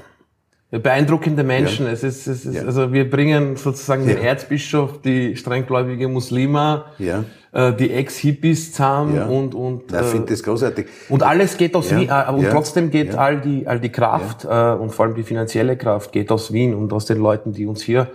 Ja. 0.72 0.78
Beeindruckende 0.78 1.44
Menschen. 1.44 1.86
Ja. 1.86 1.92
Es 1.92 2.02
ist, 2.02 2.26
es 2.26 2.44
ist, 2.44 2.56
ja. 2.56 2.62
also 2.64 2.92
wir 2.92 3.08
bringen 3.08 3.56
sozusagen 3.56 4.08
ja. 4.08 4.14
den 4.14 4.24
Erzbischof, 4.24 5.00
die 5.02 5.36
strenggläubige 5.36 6.08
Muslima, 6.08 6.86
ja. 6.98 7.24
äh, 7.52 7.72
die 7.74 7.92
Ex-Hippies 7.92 8.72
zusammen 8.72 9.16
ja. 9.16 9.26
und 9.26 9.54
und. 9.54 9.92
Ich 9.92 9.98
äh, 9.98 10.02
finde 10.02 10.32
das 10.32 10.42
großartig. 10.42 10.86
Und 11.10 11.22
alles 11.22 11.56
geht 11.56 11.76
aus 11.76 11.94
Wien. 11.94 12.08
Äh, 12.08 12.32
und 12.32 12.48
trotzdem 12.50 12.90
geht 12.90 13.14
all 13.14 13.40
die 13.40 13.66
all 13.66 13.78
die 13.78 13.92
Kraft 13.92 14.44
äh, 14.44 14.48
und 14.48 14.90
vor 14.90 15.04
allem 15.04 15.14
die 15.14 15.22
finanzielle 15.22 15.76
Kraft 15.76 16.10
geht 16.10 16.32
aus 16.32 16.52
Wien 16.52 16.74
und 16.74 16.92
aus 16.92 17.06
den 17.06 17.18
Leuten, 17.18 17.52
die 17.52 17.66
uns 17.66 17.82
hier 17.82 18.08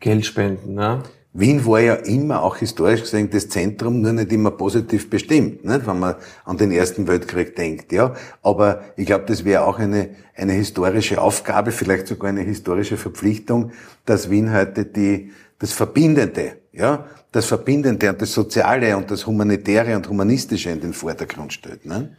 Geld 0.00 0.26
spenden. 0.26 0.74
Ne? 0.74 1.02
Wien 1.32 1.64
war 1.64 1.78
ja 1.78 1.94
immer, 1.94 2.42
auch 2.42 2.56
historisch 2.56 3.02
gesehen, 3.02 3.30
das 3.30 3.48
Zentrum, 3.48 4.00
nur 4.00 4.12
nicht 4.12 4.32
immer 4.32 4.50
positiv 4.50 5.08
bestimmt, 5.08 5.64
nicht? 5.64 5.86
wenn 5.86 5.98
man 6.00 6.16
an 6.44 6.56
den 6.56 6.72
Ersten 6.72 7.06
Weltkrieg 7.06 7.54
denkt. 7.54 7.92
Ja, 7.92 8.14
Aber 8.42 8.80
ich 8.96 9.06
glaube, 9.06 9.26
das 9.26 9.44
wäre 9.44 9.64
auch 9.64 9.78
eine, 9.78 10.10
eine 10.34 10.52
historische 10.54 11.20
Aufgabe, 11.20 11.70
vielleicht 11.70 12.08
sogar 12.08 12.30
eine 12.30 12.40
historische 12.40 12.96
Verpflichtung, 12.96 13.70
dass 14.06 14.28
Wien 14.28 14.52
heute 14.52 14.84
die, 14.84 15.30
das 15.60 15.72
Verbindende, 15.72 16.56
ja, 16.72 17.04
das 17.30 17.46
Verbindende 17.46 18.10
und 18.10 18.20
das 18.20 18.32
Soziale 18.32 18.96
und 18.96 19.08
das 19.08 19.24
Humanitäre 19.24 19.94
und 19.94 20.08
Humanistische 20.08 20.70
in 20.70 20.80
den 20.80 20.92
Vordergrund 20.92 21.52
stellt. 21.52 21.86
Ne? 21.86 22.16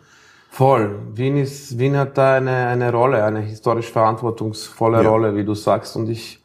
Voll. 0.50 1.00
Wien 1.16 1.38
ist, 1.38 1.78
Wien 1.78 1.98
hat 1.98 2.18
da 2.18 2.36
eine, 2.36 2.68
eine 2.68 2.92
Rolle, 2.92 3.24
eine 3.24 3.40
historisch 3.40 3.90
verantwortungsvolle 3.90 5.04
ja. 5.04 5.10
Rolle, 5.10 5.36
wie 5.36 5.44
du 5.44 5.54
sagst. 5.54 5.96
Und 5.96 6.10
ich, 6.10 6.41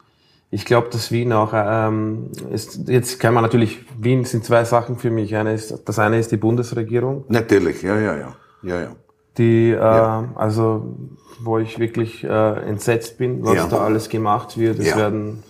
ich 0.49 0.65
glaube, 0.65 0.87
dass 0.91 1.11
Wien 1.11 1.33
auch, 1.33 1.51
ähm, 1.53 2.31
ist, 2.51 2.87
jetzt 2.87 3.19
kann 3.19 3.33
man 3.33 3.43
natürlich, 3.43 3.79
Wien 3.99 4.23
sind 4.23 4.45
zwei 4.45 4.63
Sachen 4.63 4.97
für 4.97 5.11
mich. 5.11 5.35
Eine 5.35 5.53
ist, 5.53 5.83
das 5.85 5.99
eine 5.99 6.19
ist 6.19 6.31
die 6.31 6.37
Bundesregierung. 6.37 7.25
Natürlich, 7.27 7.81
ja, 7.81 7.99
ja, 7.99 8.17
ja, 8.17 8.35
ja, 8.63 8.81
ja. 8.81 8.95
Die, 9.37 9.71
äh, 9.71 9.75
ja. 9.75 10.29
also, 10.35 10.95
wo 11.41 11.59
ich 11.59 11.79
wirklich 11.79 12.23
äh, 12.23 12.53
entsetzt 12.67 13.17
bin, 13.17 13.43
was 13.43 13.55
ja. 13.55 13.67
da 13.67 13.79
alles 13.79 14.09
gemacht 14.09 14.57
wird. 14.57 14.79
Es 14.79 14.91
ja. 14.91 14.97
werden 14.97 15.43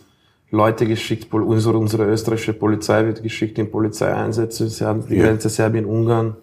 Leute 0.50 0.88
geschickt, 0.88 1.32
unsere, 1.32 1.78
unsere 1.78 2.06
österreichische 2.06 2.54
Polizei 2.54 3.06
wird 3.06 3.22
geschickt 3.22 3.60
in 3.60 3.70
Polizeieinsätze. 3.70 4.68
Sie 4.68 4.84
haben 4.84 5.08
die 5.08 5.18
Grenze 5.18 5.50
Serbien-Ungarn, 5.50 6.36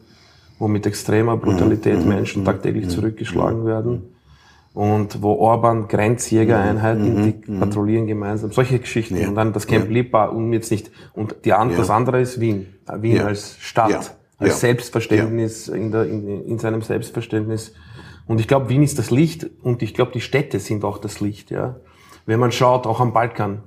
wo 0.58 0.68
mit 0.68 0.86
extremer 0.86 1.36
Brutalität 1.36 2.00
mhm. 2.00 2.08
Menschen 2.08 2.42
mhm. 2.42 2.46
tagtäglich 2.46 2.84
mhm. 2.86 2.90
zurückgeschlagen 2.90 3.66
werden 3.66 4.13
und 4.74 5.22
wo 5.22 5.34
Orban 5.34 5.86
Grenzjägereinheiten, 5.86 7.14
mhm, 7.14 7.22
die 7.22 7.52
mhm. 7.52 7.60
patrouillieren 7.60 8.06
gemeinsam, 8.08 8.50
solche 8.50 8.80
Geschichten. 8.80 9.16
Ja. 9.16 9.28
Und 9.28 9.36
dann 9.36 9.52
das 9.52 9.68
Camp 9.68 9.86
ja. 9.86 9.92
Lipa 9.92 10.26
und 10.26 10.52
jetzt 10.52 10.70
nicht. 10.72 10.90
Und 11.14 11.36
die 11.44 11.52
andere, 11.52 11.76
ja. 11.76 11.82
das 11.82 11.90
andere 11.90 12.20
ist 12.20 12.40
Wien. 12.40 12.66
Wien 12.98 13.20
als 13.20 13.56
Stadt, 13.60 14.16
als 14.36 14.60
Selbstverständnis, 14.60 15.68
in, 15.68 15.92
der, 15.92 16.06
in, 16.06 16.44
in 16.44 16.58
seinem 16.58 16.82
Selbstverständnis. 16.82 17.72
Und 18.26 18.40
ich 18.40 18.48
glaube, 18.48 18.68
Wien 18.68 18.82
ist 18.82 18.98
das 18.98 19.10
Licht 19.12 19.48
und 19.62 19.82
ich 19.82 19.94
glaube, 19.94 20.10
die 20.12 20.20
Städte 20.20 20.58
sind 20.58 20.84
auch 20.84 20.98
das 20.98 21.20
Licht. 21.20 21.52
Ja. 21.52 21.76
Wenn 22.26 22.40
man 22.40 22.50
schaut, 22.50 22.86
auch 22.86 23.00
am 23.00 23.12
Balkan, 23.12 23.62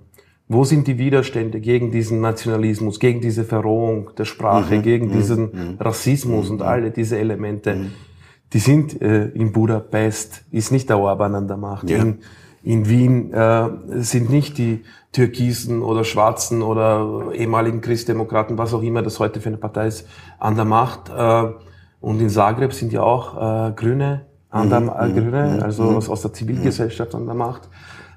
wo 0.50 0.66
sind 0.66 0.88
die 0.88 0.98
Widerstände 0.98 1.62
gegen 1.62 1.92
diesen 1.92 2.20
Nationalismus, 2.20 3.00
gegen 3.00 3.22
diese 3.22 3.46
Verrohung 3.46 4.12
der 4.18 4.26
Sprache, 4.26 4.76
mhm. 4.76 4.82
gegen 4.82 5.08
mhm. 5.08 5.12
diesen 5.14 5.44
mhm. 5.44 5.78
Rassismus 5.80 6.50
und 6.50 6.58
mhm. 6.58 6.64
alle 6.64 6.92
diese 6.92 7.18
Elemente? 7.18 7.92
Mhm. 8.48 8.54
Die 8.54 8.60
sind 8.60 9.01
äh, 9.01 9.25
in 9.27 9.51
Budapest, 9.51 10.44
ist 10.51 10.72
nicht 10.72 10.89
der 10.89 11.00
Orban 11.00 11.36
an 11.36 11.48
der 11.48 11.58
Macht. 11.58 11.89
Ja. 11.89 11.98
In, 11.98 12.20
in 12.63 12.89
Wien 12.89 13.34
äh, 13.34 13.70
sind 14.00 14.30
nicht 14.30 14.58
die 14.58 14.84
Türkisen 15.12 15.82
oder 15.82 16.04
Schwarzen 16.04 16.62
oder 16.62 17.32
ehemaligen 17.34 17.82
Christdemokraten, 17.82 18.58
was 18.58 18.74
auch 18.74 18.82
immer 18.82 19.01
das 19.01 19.20
heute 19.20 19.39
für 19.42 19.50
eine 19.50 19.58
Partei 19.58 19.88
ist, 19.88 20.08
an 20.39 20.56
der 20.56 20.66
Macht. 20.66 21.10
Äh, 21.10 21.44
und 22.01 22.20
in 22.20 22.30
Zagreb 22.30 22.74
sind 22.74 22.92
ja 22.94 23.01
auch 23.01 23.70
äh, 23.70 23.72
Grüne, 23.74 24.25
an 24.50 24.70
der, 24.70 24.80
äh, 24.80 25.12
Grüne, 25.12 25.60
also 25.63 25.84
aus, 25.84 26.10
aus 26.10 26.22
der 26.22 26.34
Zivilgesellschaft 26.34 27.16
an 27.16 27.25
der 27.25 27.36
Macht. 27.36 27.70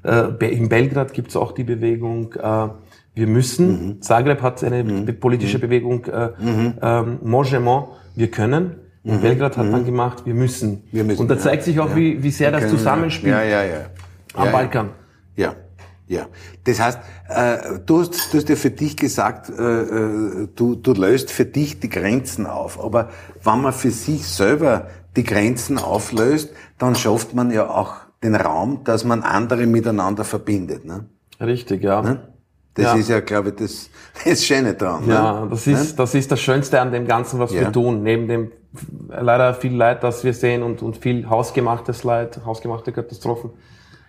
Äh, 0.02 0.52
in 0.52 0.68
Belgrad 0.68 1.12
gibt 1.12 1.30
es 1.30 1.36
auch 1.36 1.52
die 1.52 1.64
Bewegung, 1.64 2.32
äh, 2.34 2.68
wir 3.14 3.26
müssen. 3.26 3.86
Mhm. 3.86 4.02
Zagreb 4.02 4.42
hat 4.42 4.62
eine 4.64 4.84
mhm. 4.84 5.20
politische 5.20 5.58
mhm. 5.58 5.62
Bewegung, 5.62 6.04
äh, 6.06 6.30
mhm. 6.38 6.74
ähm, 6.80 7.18
Mojemo, 7.22 7.96
wir 8.14 8.30
können. 8.30 8.76
In 9.02 9.16
mhm. 9.16 9.20
Belgrad 9.20 9.56
hat 9.56 9.66
man 9.66 9.82
mhm. 9.82 9.86
gemacht, 9.86 10.26
wir 10.26 10.34
müssen. 10.34 10.82
wir 10.92 11.04
müssen. 11.04 11.22
Und 11.22 11.28
da 11.28 11.38
zeigt 11.38 11.64
sich 11.64 11.80
auch, 11.80 11.90
ja. 11.90 11.96
wie, 11.96 12.22
wie 12.22 12.30
sehr 12.30 12.52
wir 12.52 12.60
das 12.60 12.70
zusammenspielt 12.70 13.32
ja, 13.32 13.42
ja, 13.42 13.64
ja. 13.64 13.86
am 14.34 14.46
ja, 14.46 14.52
Balkan. 14.52 14.90
Ja. 15.36 15.54
Ja, 16.06 16.26
das 16.64 16.80
heißt, 16.80 16.98
äh, 17.28 17.78
du, 17.86 18.00
hast, 18.00 18.32
du 18.32 18.38
hast 18.38 18.48
ja 18.48 18.56
für 18.56 18.72
dich 18.72 18.96
gesagt, 18.96 19.48
äh, 19.48 19.62
äh, 19.62 20.48
du, 20.56 20.74
du 20.74 20.92
löst 20.92 21.30
für 21.30 21.44
dich 21.44 21.78
die 21.78 21.88
Grenzen 21.88 22.46
auf. 22.46 22.82
Aber 22.82 23.10
wenn 23.44 23.60
man 23.60 23.72
für 23.72 23.92
sich 23.92 24.26
selber 24.26 24.88
die 25.14 25.22
Grenzen 25.22 25.78
auflöst, 25.78 26.50
dann 26.78 26.96
schafft 26.96 27.32
man 27.34 27.52
ja 27.52 27.70
auch 27.70 27.94
den 28.24 28.34
Raum, 28.34 28.82
dass 28.82 29.04
man 29.04 29.22
andere 29.22 29.66
miteinander 29.66 30.24
verbindet. 30.24 30.84
Ne? 30.84 31.04
Richtig, 31.40 31.84
ja. 31.84 32.02
Ne? 32.02 32.28
Das 32.80 32.92
ja. 32.92 32.98
ist 32.98 33.08
ja, 33.08 33.20
glaube 33.20 33.50
ich, 33.50 33.56
das, 33.56 33.90
das 34.24 34.44
Schöne 34.44 34.74
dran. 34.74 35.06
Ja, 35.06 35.42
ne? 35.42 35.50
das 35.50 35.66
ist, 35.66 35.98
das 35.98 36.14
ist 36.14 36.30
das 36.30 36.40
Schönste 36.40 36.80
an 36.80 36.92
dem 36.92 37.06
Ganzen, 37.06 37.38
was 37.38 37.52
ja. 37.52 37.60
wir 37.60 37.72
tun. 37.72 38.02
Neben 38.02 38.26
dem 38.26 38.52
leider 39.08 39.54
viel 39.54 39.74
Leid, 39.74 40.02
das 40.02 40.24
wir 40.24 40.32
sehen 40.32 40.62
und, 40.62 40.82
und 40.82 40.96
viel 40.96 41.28
hausgemachtes 41.28 42.04
Leid, 42.04 42.40
hausgemachte 42.44 42.92
Katastrophen. 42.92 43.50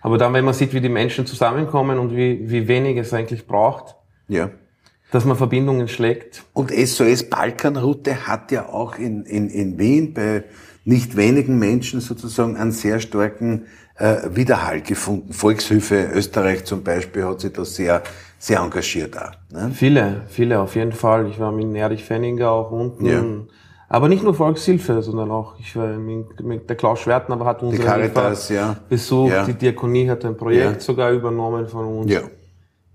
Aber 0.02 0.18
dann, 0.18 0.34
wenn 0.34 0.46
man 0.46 0.54
sieht, 0.54 0.74
wie 0.74 0.82
die 0.82 0.90
Menschen 0.90 1.26
zusammenkommen 1.26 2.00
und 2.00 2.16
wie, 2.16 2.50
wie 2.50 2.68
wenig 2.68 2.98
es 2.98 3.14
eigentlich 3.14 3.46
braucht, 3.46 3.96
ja. 4.28 4.50
dass 5.12 5.26
man 5.26 5.38
Verbindungen 5.38 5.88
schlägt. 5.88 6.44
Und 6.54 6.72
SOS 6.72 7.30
Balkanroute 7.30 8.28
hat 8.28 8.52
ja 8.52 8.70
auch 8.70 8.98
in, 8.98 9.26
in, 9.26 9.50
in 9.50 9.78
Wien 9.78 10.14
bei 10.14 10.44
nicht 10.86 11.16
wenigen 11.16 11.60
Menschen 11.60 12.02
sozusagen 12.02 12.58
einen 12.58 12.72
sehr 12.72 13.00
starken 13.00 13.68
äh, 13.96 14.30
Widerhall 14.32 14.82
gefunden. 14.82 15.34
Volkshilfe 15.34 16.10
Österreich 16.14 16.66
zum 16.66 16.84
Beispiel 16.84 17.24
hat 17.24 17.42
sich 17.42 17.54
da 17.54 17.64
sehr, 17.64 18.02
sehr 18.42 18.60
engagiert 18.60 19.16
auch. 19.18 19.32
Ne? 19.52 19.72
Viele, 19.74 20.24
viele 20.28 20.60
auf 20.60 20.76
jeden 20.76 20.92
Fall. 20.92 21.28
Ich 21.28 21.40
war 21.40 21.52
mit 21.52 21.76
Erich 21.76 22.04
Fenninger 22.04 22.50
auch 22.50 22.72
unten. 22.72 23.06
Ja. 23.06 23.24
Aber 23.88 24.08
nicht 24.08 24.24
nur 24.24 24.34
Volkshilfe, 24.34 25.02
sondern 25.02 25.32
auch, 25.32 25.60
ich 25.60 25.76
war 25.76 25.88
mit, 25.98 26.40
mit 26.42 26.70
der 26.70 26.76
Klaus 26.76 27.02
Schwertner 27.02 27.36
aber 27.36 27.46
hat 27.46 27.62
unsere 27.62 27.84
Caritas, 27.84 28.50
ja. 28.50 28.78
besucht. 28.90 29.32
Ja. 29.32 29.46
Die 29.46 29.54
Diakonie 29.54 30.10
hat 30.10 30.26
ein 30.26 30.36
Projekt 30.36 30.76
ja. 30.76 30.80
sogar 30.80 31.12
übernommen 31.12 31.68
von 31.68 31.86
uns. 31.86 32.12
Ja. 32.12 32.22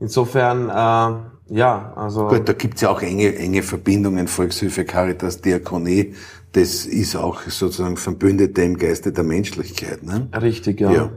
Insofern, 0.00 0.68
äh, 0.68 1.54
ja, 1.54 1.92
also. 1.94 2.28
Gut, 2.28 2.48
da 2.48 2.52
gibt's 2.52 2.80
ja 2.80 2.90
auch 2.90 3.00
enge, 3.00 3.36
enge 3.36 3.62
Verbindungen, 3.62 4.26
Volkshilfe, 4.26 4.84
Caritas, 4.84 5.40
Diakonie 5.40 6.14
das 6.56 6.86
ist 6.86 7.16
auch 7.16 7.42
sozusagen 7.42 7.98
Verbündete 7.98 8.62
im 8.62 8.78
Geiste 8.78 9.12
der 9.12 9.24
Menschlichkeit. 9.24 10.02
Ne? 10.02 10.28
Richtig, 10.40 10.80
ja. 10.80 10.90
ja. 10.90 11.10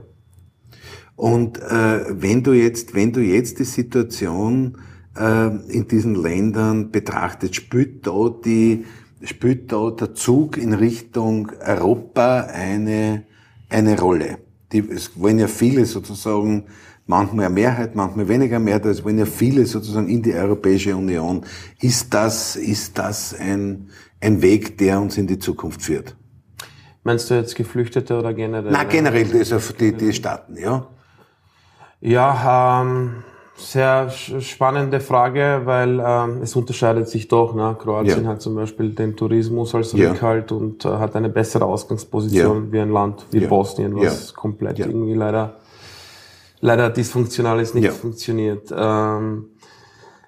Und 1.20 1.58
äh, 1.58 2.22
wenn 2.22 2.42
du 2.42 2.54
jetzt, 2.54 2.94
wenn 2.94 3.12
du 3.12 3.20
jetzt 3.20 3.58
die 3.58 3.64
Situation 3.64 4.78
äh, 5.14 5.48
in 5.68 5.86
diesen 5.86 6.14
Ländern 6.14 6.90
betrachtest, 6.90 7.56
spielt 7.56 8.06
da 8.06 8.30
die, 8.42 8.86
spielt 9.24 9.70
da 9.70 9.90
der 9.90 10.14
Zug 10.14 10.56
in 10.56 10.72
Richtung 10.72 11.52
Europa 11.60 12.46
eine 12.54 13.24
eine 13.68 14.00
Rolle? 14.00 14.38
Die, 14.72 14.78
es 14.78 15.10
wollen 15.20 15.38
ja 15.38 15.46
viele 15.46 15.84
sozusagen 15.84 16.64
manchmal 17.04 17.44
eine 17.44 17.54
Mehrheit, 17.54 17.94
manchmal 17.94 18.26
weniger 18.26 18.58
Mehrheit, 18.58 18.86
es 18.86 19.04
wollen 19.04 19.18
ja 19.18 19.26
viele 19.26 19.66
sozusagen 19.66 20.08
in 20.08 20.22
die 20.22 20.32
Europäische 20.32 20.96
Union. 20.96 21.44
Ist 21.82 22.14
das, 22.14 22.56
ist 22.56 22.96
das 22.96 23.34
ein, 23.38 23.90
ein 24.22 24.40
Weg, 24.40 24.78
der 24.78 24.98
uns 25.02 25.18
in 25.18 25.26
die 25.26 25.38
Zukunft 25.38 25.82
führt. 25.82 26.16
Meinst 27.02 27.28
du 27.28 27.34
jetzt 27.34 27.56
Geflüchtete 27.56 28.18
oder 28.18 28.32
generell? 28.32 28.72
Na 28.72 28.84
generell, 28.84 29.36
also 29.36 29.58
die, 29.78 29.92
die 29.92 30.14
Staaten, 30.14 30.56
ja. 30.56 30.88
Ja, 32.00 32.82
ähm, 32.82 33.24
sehr 33.56 34.08
spannende 34.10 35.00
Frage, 35.00 35.62
weil 35.64 36.02
ähm, 36.04 36.42
es 36.42 36.56
unterscheidet 36.56 37.08
sich 37.08 37.28
doch. 37.28 37.54
Ne? 37.54 37.76
Kroatien 37.78 38.24
ja. 38.24 38.30
hat 38.30 38.42
zum 38.42 38.54
Beispiel 38.54 38.90
den 38.90 39.16
Tourismus 39.16 39.74
als 39.74 39.94
Rückhalt 39.94 40.50
ja. 40.50 40.56
und 40.56 40.84
äh, 40.84 40.88
hat 40.88 41.14
eine 41.14 41.28
bessere 41.28 41.66
Ausgangsposition 41.66 42.66
ja. 42.66 42.72
wie 42.72 42.80
ein 42.80 42.90
Land 42.90 43.26
wie 43.30 43.40
Bosnien, 43.40 43.94
was 43.96 44.34
komplett 44.34 44.78
irgendwie 44.78 45.14
leider 45.14 45.56
leider 46.60 46.90
dysfunktional 46.90 47.60
ist, 47.60 47.74
nicht 47.74 47.90
funktioniert. 47.90 48.72
Ähm, 48.76 49.46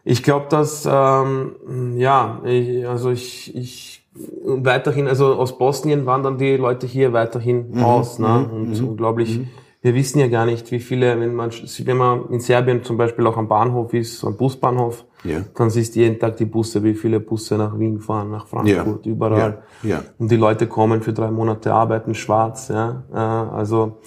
ich 0.04 0.22
glaube, 0.22 0.46
dass 0.48 0.88
ähm, 0.90 1.96
ja, 1.96 2.40
ich, 2.44 2.87
also 2.87 3.11
ich, 3.11 3.54
ich 3.54 4.04
weiterhin, 4.44 5.08
also 5.08 5.35
aus 5.35 5.56
Bosnien 5.56 6.06
wandern 6.06 6.38
die 6.38 6.56
Leute 6.56 6.87
hier 6.87 7.12
weiterhin 7.12 7.70
mhm. 7.70 7.85
aus, 7.85 8.18
ne? 8.18 8.46
Mhm. 8.48 8.56
Und 8.56 8.80
mhm. 8.80 8.88
unglaublich. 8.88 9.38
Mhm. 9.38 9.48
Wir 9.82 9.94
wissen 9.94 10.20
ja 10.20 10.28
gar 10.28 10.46
nicht, 10.46 10.70
wie 10.70 10.78
viele, 10.78 11.18
wenn 11.18 11.34
man, 11.34 11.50
wenn 11.50 11.96
man 11.96 12.28
in 12.30 12.38
Serbien 12.38 12.84
zum 12.84 12.96
Beispiel 12.96 13.26
auch 13.26 13.36
am 13.36 13.48
Bahnhof 13.48 13.92
ist, 13.94 14.24
am 14.24 14.36
Busbahnhof, 14.36 15.04
ja. 15.24 15.40
dann 15.56 15.70
siehst 15.70 15.96
du 15.96 16.00
jeden 16.00 16.20
Tag 16.20 16.36
die 16.36 16.44
Busse, 16.44 16.84
wie 16.84 16.94
viele 16.94 17.18
Busse 17.18 17.58
nach 17.58 17.76
Wien 17.76 17.98
fahren, 17.98 18.30
nach 18.30 18.46
Frankfurt, 18.46 19.04
ja. 19.04 19.12
überall. 19.12 19.62
Ja. 19.82 19.88
Ja. 19.88 20.04
Und 20.18 20.30
die 20.30 20.36
Leute 20.36 20.68
kommen 20.68 21.02
für 21.02 21.12
drei 21.12 21.32
Monate, 21.32 21.74
arbeiten 21.74 22.14
schwarz, 22.14 22.68
ja. 22.68 23.02
Äh, 23.12 23.16
also 23.16 23.98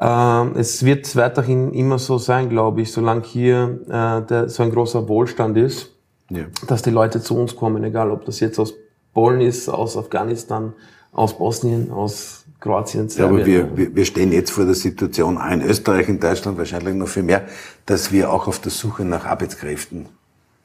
ähm, 0.00 0.52
es 0.56 0.84
wird 0.84 1.14
weiterhin 1.16 1.72
immer 1.72 1.98
so 1.98 2.18
sein, 2.18 2.48
glaube 2.48 2.82
ich, 2.82 2.92
solange 2.92 3.22
hier 3.22 3.80
äh, 3.88 4.26
der, 4.26 4.48
so 4.48 4.62
ein 4.62 4.70
großer 4.70 5.08
Wohlstand 5.08 5.56
ist, 5.56 5.90
ja. 6.30 6.44
dass 6.66 6.82
die 6.82 6.90
Leute 6.90 7.20
zu 7.20 7.36
uns 7.36 7.56
kommen, 7.56 7.82
egal 7.84 8.10
ob 8.10 8.24
das 8.24 8.40
jetzt 8.40 8.58
aus 8.58 8.74
Polen 9.14 9.40
ist, 9.40 9.68
aus 9.68 9.96
Afghanistan, 9.96 10.72
aus 11.12 11.36
Bosnien, 11.36 11.90
aus 11.90 12.41
Kroatien, 12.62 13.08
Serbien. 13.08 13.46
Ja, 13.48 13.62
aber 13.64 13.76
wir, 13.76 13.94
wir 13.96 14.04
stehen 14.04 14.32
jetzt 14.32 14.52
vor 14.52 14.64
der 14.64 14.74
Situation, 14.74 15.36
auch 15.36 15.50
in 15.50 15.62
Österreich, 15.62 16.08
in 16.08 16.20
Deutschland 16.20 16.56
wahrscheinlich 16.58 16.94
noch 16.94 17.08
viel 17.08 17.24
mehr, 17.24 17.42
dass 17.86 18.12
wir 18.12 18.30
auch 18.30 18.46
auf 18.46 18.60
der 18.60 18.70
Suche 18.70 19.04
nach 19.04 19.26
Arbeitskräften 19.26 20.06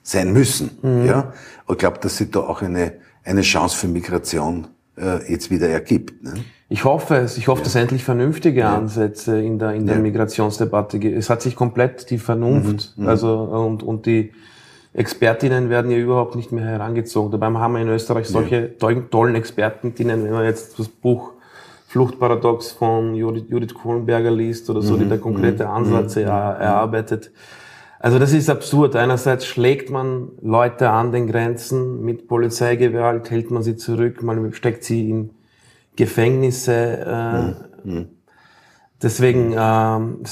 sein 0.04 0.32
müssen. 0.32 0.78
Mhm. 0.84 1.06
Ja? 1.06 1.34
Und 1.66 1.76
ich 1.76 1.80
glaube, 1.80 1.98
dass 2.00 2.18
sich 2.18 2.30
da 2.30 2.42
auch 2.42 2.62
eine, 2.62 2.94
eine 3.24 3.42
Chance 3.42 3.76
für 3.76 3.88
Migration 3.88 4.68
äh, 4.96 5.30
jetzt 5.32 5.50
wieder 5.50 5.70
ergibt. 5.70 6.24
Ne? 6.24 6.36
Ich 6.70 6.86
hoffe 6.86 7.16
es. 7.16 7.38
Ich 7.38 7.48
hoffe, 7.48 7.62
ja. 7.62 7.66
dass 7.66 7.76
endlich 7.76 8.04
vernünftige 8.04 8.60
ja. 8.60 8.78
Ansätze 8.78 9.42
in 9.42 9.58
der, 9.58 9.74
in 9.74 9.88
der 9.88 9.96
ja. 9.96 10.02
Migrationsdebatte 10.02 11.00
gibt. 11.00 11.18
Es 11.18 11.32
hat 11.32 11.42
sich 11.42 11.56
komplett 11.56 12.12
die 12.12 12.20
Vernunft, 12.20 12.94
mhm. 12.96 13.04
mhm. 13.04 13.10
also, 13.10 13.40
und, 13.40 13.82
und 13.82 14.06
die 14.06 14.34
Expertinnen 14.94 15.72
werden 15.72 15.90
ja 15.90 15.98
überhaupt 15.98 16.36
nicht 16.36 16.52
mehr 16.52 16.66
herangezogen. 16.66 17.32
Dabei 17.32 17.48
haben 17.60 17.74
wir 17.74 17.82
in 17.82 17.90
Österreich 17.90 18.28
solche 18.28 18.78
tollen 18.78 19.36
Expertinnen, 19.36 20.24
wenn 20.24 20.32
man 20.32 20.46
jetzt 20.46 20.78
das 20.80 20.88
Buch 20.88 21.34
Fluchtparadox 21.88 22.72
von 22.72 23.16
Judith, 23.16 23.74
Kohlenberger 23.74 24.30
liest 24.30 24.70
oder 24.70 24.82
so, 24.82 24.96
mhm. 24.96 25.00
die 25.00 25.10
da 25.10 25.18
konkrete 25.18 25.64
mhm. 25.64 25.72
Ansätze 25.72 26.22
mhm. 26.22 26.28
erarbeitet. 26.28 27.32
Also 28.00 28.20
das 28.20 28.34
ist 28.34 28.50
absurd. 28.50 28.96
Einerseits 28.96 29.46
schlägt 29.46 29.90
man 29.90 30.30
Leute 30.42 30.90
an 30.90 31.12
den 31.12 31.28
Grenzen 31.28 32.04
mit 32.04 32.28
Polizeigewalt, 32.28 33.32
hält 33.32 33.52
man 33.52 33.64
sie 33.64 33.78
zurück, 33.78 34.22
man 34.22 34.54
steckt 34.54 34.84
sie 34.84 35.10
in 35.10 35.30
Gefängnisse. 35.96 37.56
Äh, 37.86 37.88
mhm. 37.88 38.10
Deswegen, 39.02 39.56
ähm, 39.58 40.24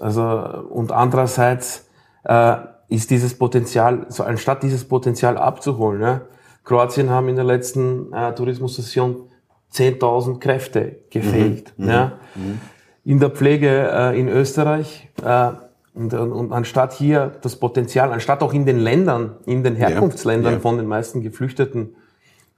also 0.00 0.22
und 0.70 0.92
andererseits 0.92 1.88
äh, 2.24 2.56
ist 2.88 3.10
dieses 3.10 3.34
Potenzial, 3.36 4.06
so 4.08 4.22
anstatt 4.22 4.62
dieses 4.62 4.84
Potenzial 4.86 5.36
abzuholen, 5.36 6.00
ja, 6.00 6.20
Kroatien 6.64 7.10
haben 7.10 7.28
in 7.28 7.36
der 7.36 7.44
letzten 7.44 8.12
äh, 8.12 8.34
Tourismussession 8.34 9.28
10.000 9.72 10.38
Kräfte 10.38 10.96
gefehlt. 11.10 11.72
Mhm. 11.76 11.88
Ja. 11.88 12.12
Mhm. 12.34 12.60
In 13.04 13.20
der 13.20 13.30
Pflege 13.30 13.90
äh, 13.92 14.18
in 14.18 14.28
Österreich 14.28 15.08
äh, 15.24 15.50
und, 15.94 16.14
und, 16.14 16.32
und 16.32 16.52
anstatt 16.52 16.92
hier 16.92 17.32
das 17.42 17.56
Potenzial, 17.56 18.12
anstatt 18.12 18.42
auch 18.42 18.54
in 18.54 18.64
den 18.64 18.78
Ländern, 18.78 19.36
in 19.44 19.62
den 19.62 19.76
Herkunftsländern 19.76 20.54
ja. 20.54 20.60
Von 20.60 20.78
den 20.78 20.86
meisten 20.86 21.22
Geflüchteten 21.22 21.96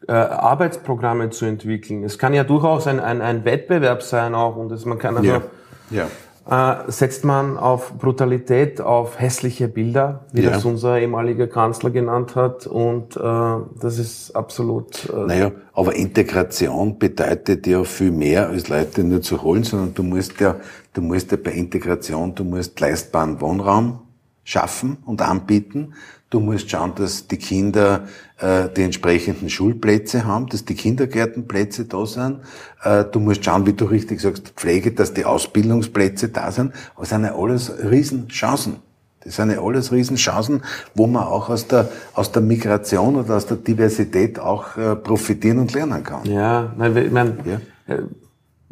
äh, 0.07 0.13
Arbeitsprogramme 0.13 1.31
zu 1.31 1.47
entwickeln. 1.47 2.05
Es 2.05 2.19
kann 2.19 2.35
ja 2.35 2.45
durchaus 2.45 2.87
ein, 2.87 3.01
ein, 3.01 3.23
ein 3.23 3.45
Wettbewerb 3.45 4.03
sein 4.03 4.35
auch 4.35 4.57
und 4.57 4.71
es, 4.71 4.85
man 4.85 4.99
kann 4.99 5.17
also, 5.17 5.43
ja. 5.91 6.09
Äh, 6.49 6.75
setzt 6.89 7.25
man 7.25 7.57
auf 7.57 7.95
Brutalität, 7.95 8.83
auf 8.83 9.19
hässliche 9.19 9.67
Bilder, 9.67 10.27
wie 10.33 10.43
ja. 10.43 10.51
das 10.51 10.67
unser 10.67 10.99
ehemaliger 10.99 11.47
Kanzler 11.47 11.89
genannt 11.89 12.37
hat. 12.37 12.67
Und 12.67 13.17
äh, 13.17 13.21
das 13.81 13.99
ist 13.99 14.37
absolut. 14.37 15.09
Äh 15.09 15.27
naja, 15.27 15.53
aber 15.73 15.97
Integration 15.97 16.99
bedeutet 16.99 17.67
ja 17.67 17.83
viel 17.85 18.11
mehr 18.11 18.51
als 18.51 18.69
Leute 18.69 19.05
nur 19.05 19.23
zu 19.23 19.43
holen, 19.43 19.65
sondern 19.65 19.95
du 19.95 20.03
musst 20.03 20.39
ja, 20.39 20.57
du 20.93 21.01
musst 21.01 21.31
ja 21.33 21.39
bei 21.43 21.53
Integration, 21.53 22.35
du 22.35 22.45
musst 22.45 22.79
leistbaren 22.79 23.41
Wohnraum 23.41 24.01
schaffen 24.45 24.99
und 25.05 25.23
anbieten. 25.23 25.95
Du 26.31 26.41
musst 26.41 26.71
schauen, 26.71 26.95
dass 26.97 27.29
die 27.29 27.37
Kinder 27.37 28.07
äh, 28.39 28.69
die 28.77 28.83
entsprechenden 28.83 29.49
Schulplätze 29.49 30.25
haben, 30.25 30.49
dass 30.49 30.65
die 30.65 30.75
Kindergärtenplätze 30.75 31.85
da 31.85 32.07
sind. 32.07 32.41
Äh, 32.83 33.05
du 33.05 33.21
musst 33.21 33.45
schauen, 33.45 33.67
wie 33.67 33.73
du 33.73 33.85
richtig 33.85 34.21
sagst, 34.21 34.49
Pflege, 34.57 34.93
dass 34.93 35.15
die 35.15 35.25
Ausbildungsplätze 35.25 36.29
da 36.29 36.51
sind. 36.51 36.73
Aber 36.95 37.03
das 37.03 37.11
sind 37.11 37.25
ja 37.25 37.37
alles 37.37 37.73
Riesenchancen. 37.91 38.77
Das 39.25 39.37
sind 39.37 39.51
ja 39.51 39.63
alles 39.63 39.91
Riesenchancen, 39.91 40.63
wo 40.95 41.07
man 41.07 41.23
auch 41.25 41.49
aus 41.49 41.67
der, 41.67 41.89
aus 42.13 42.33
der 42.33 42.43
Migration 42.43 43.17
oder 43.17 43.37
aus 43.37 43.47
der 43.47 43.57
Diversität 43.57 44.39
auch 44.39 44.77
äh, 44.77 44.97
profitieren 44.97 45.59
und 45.59 45.73
lernen 45.73 46.05
kann. 46.05 46.27
Ja, 46.27 46.75
nein, 46.77 46.97
ich 46.97 47.11
meine, 47.11 47.37
ja. 47.47 47.97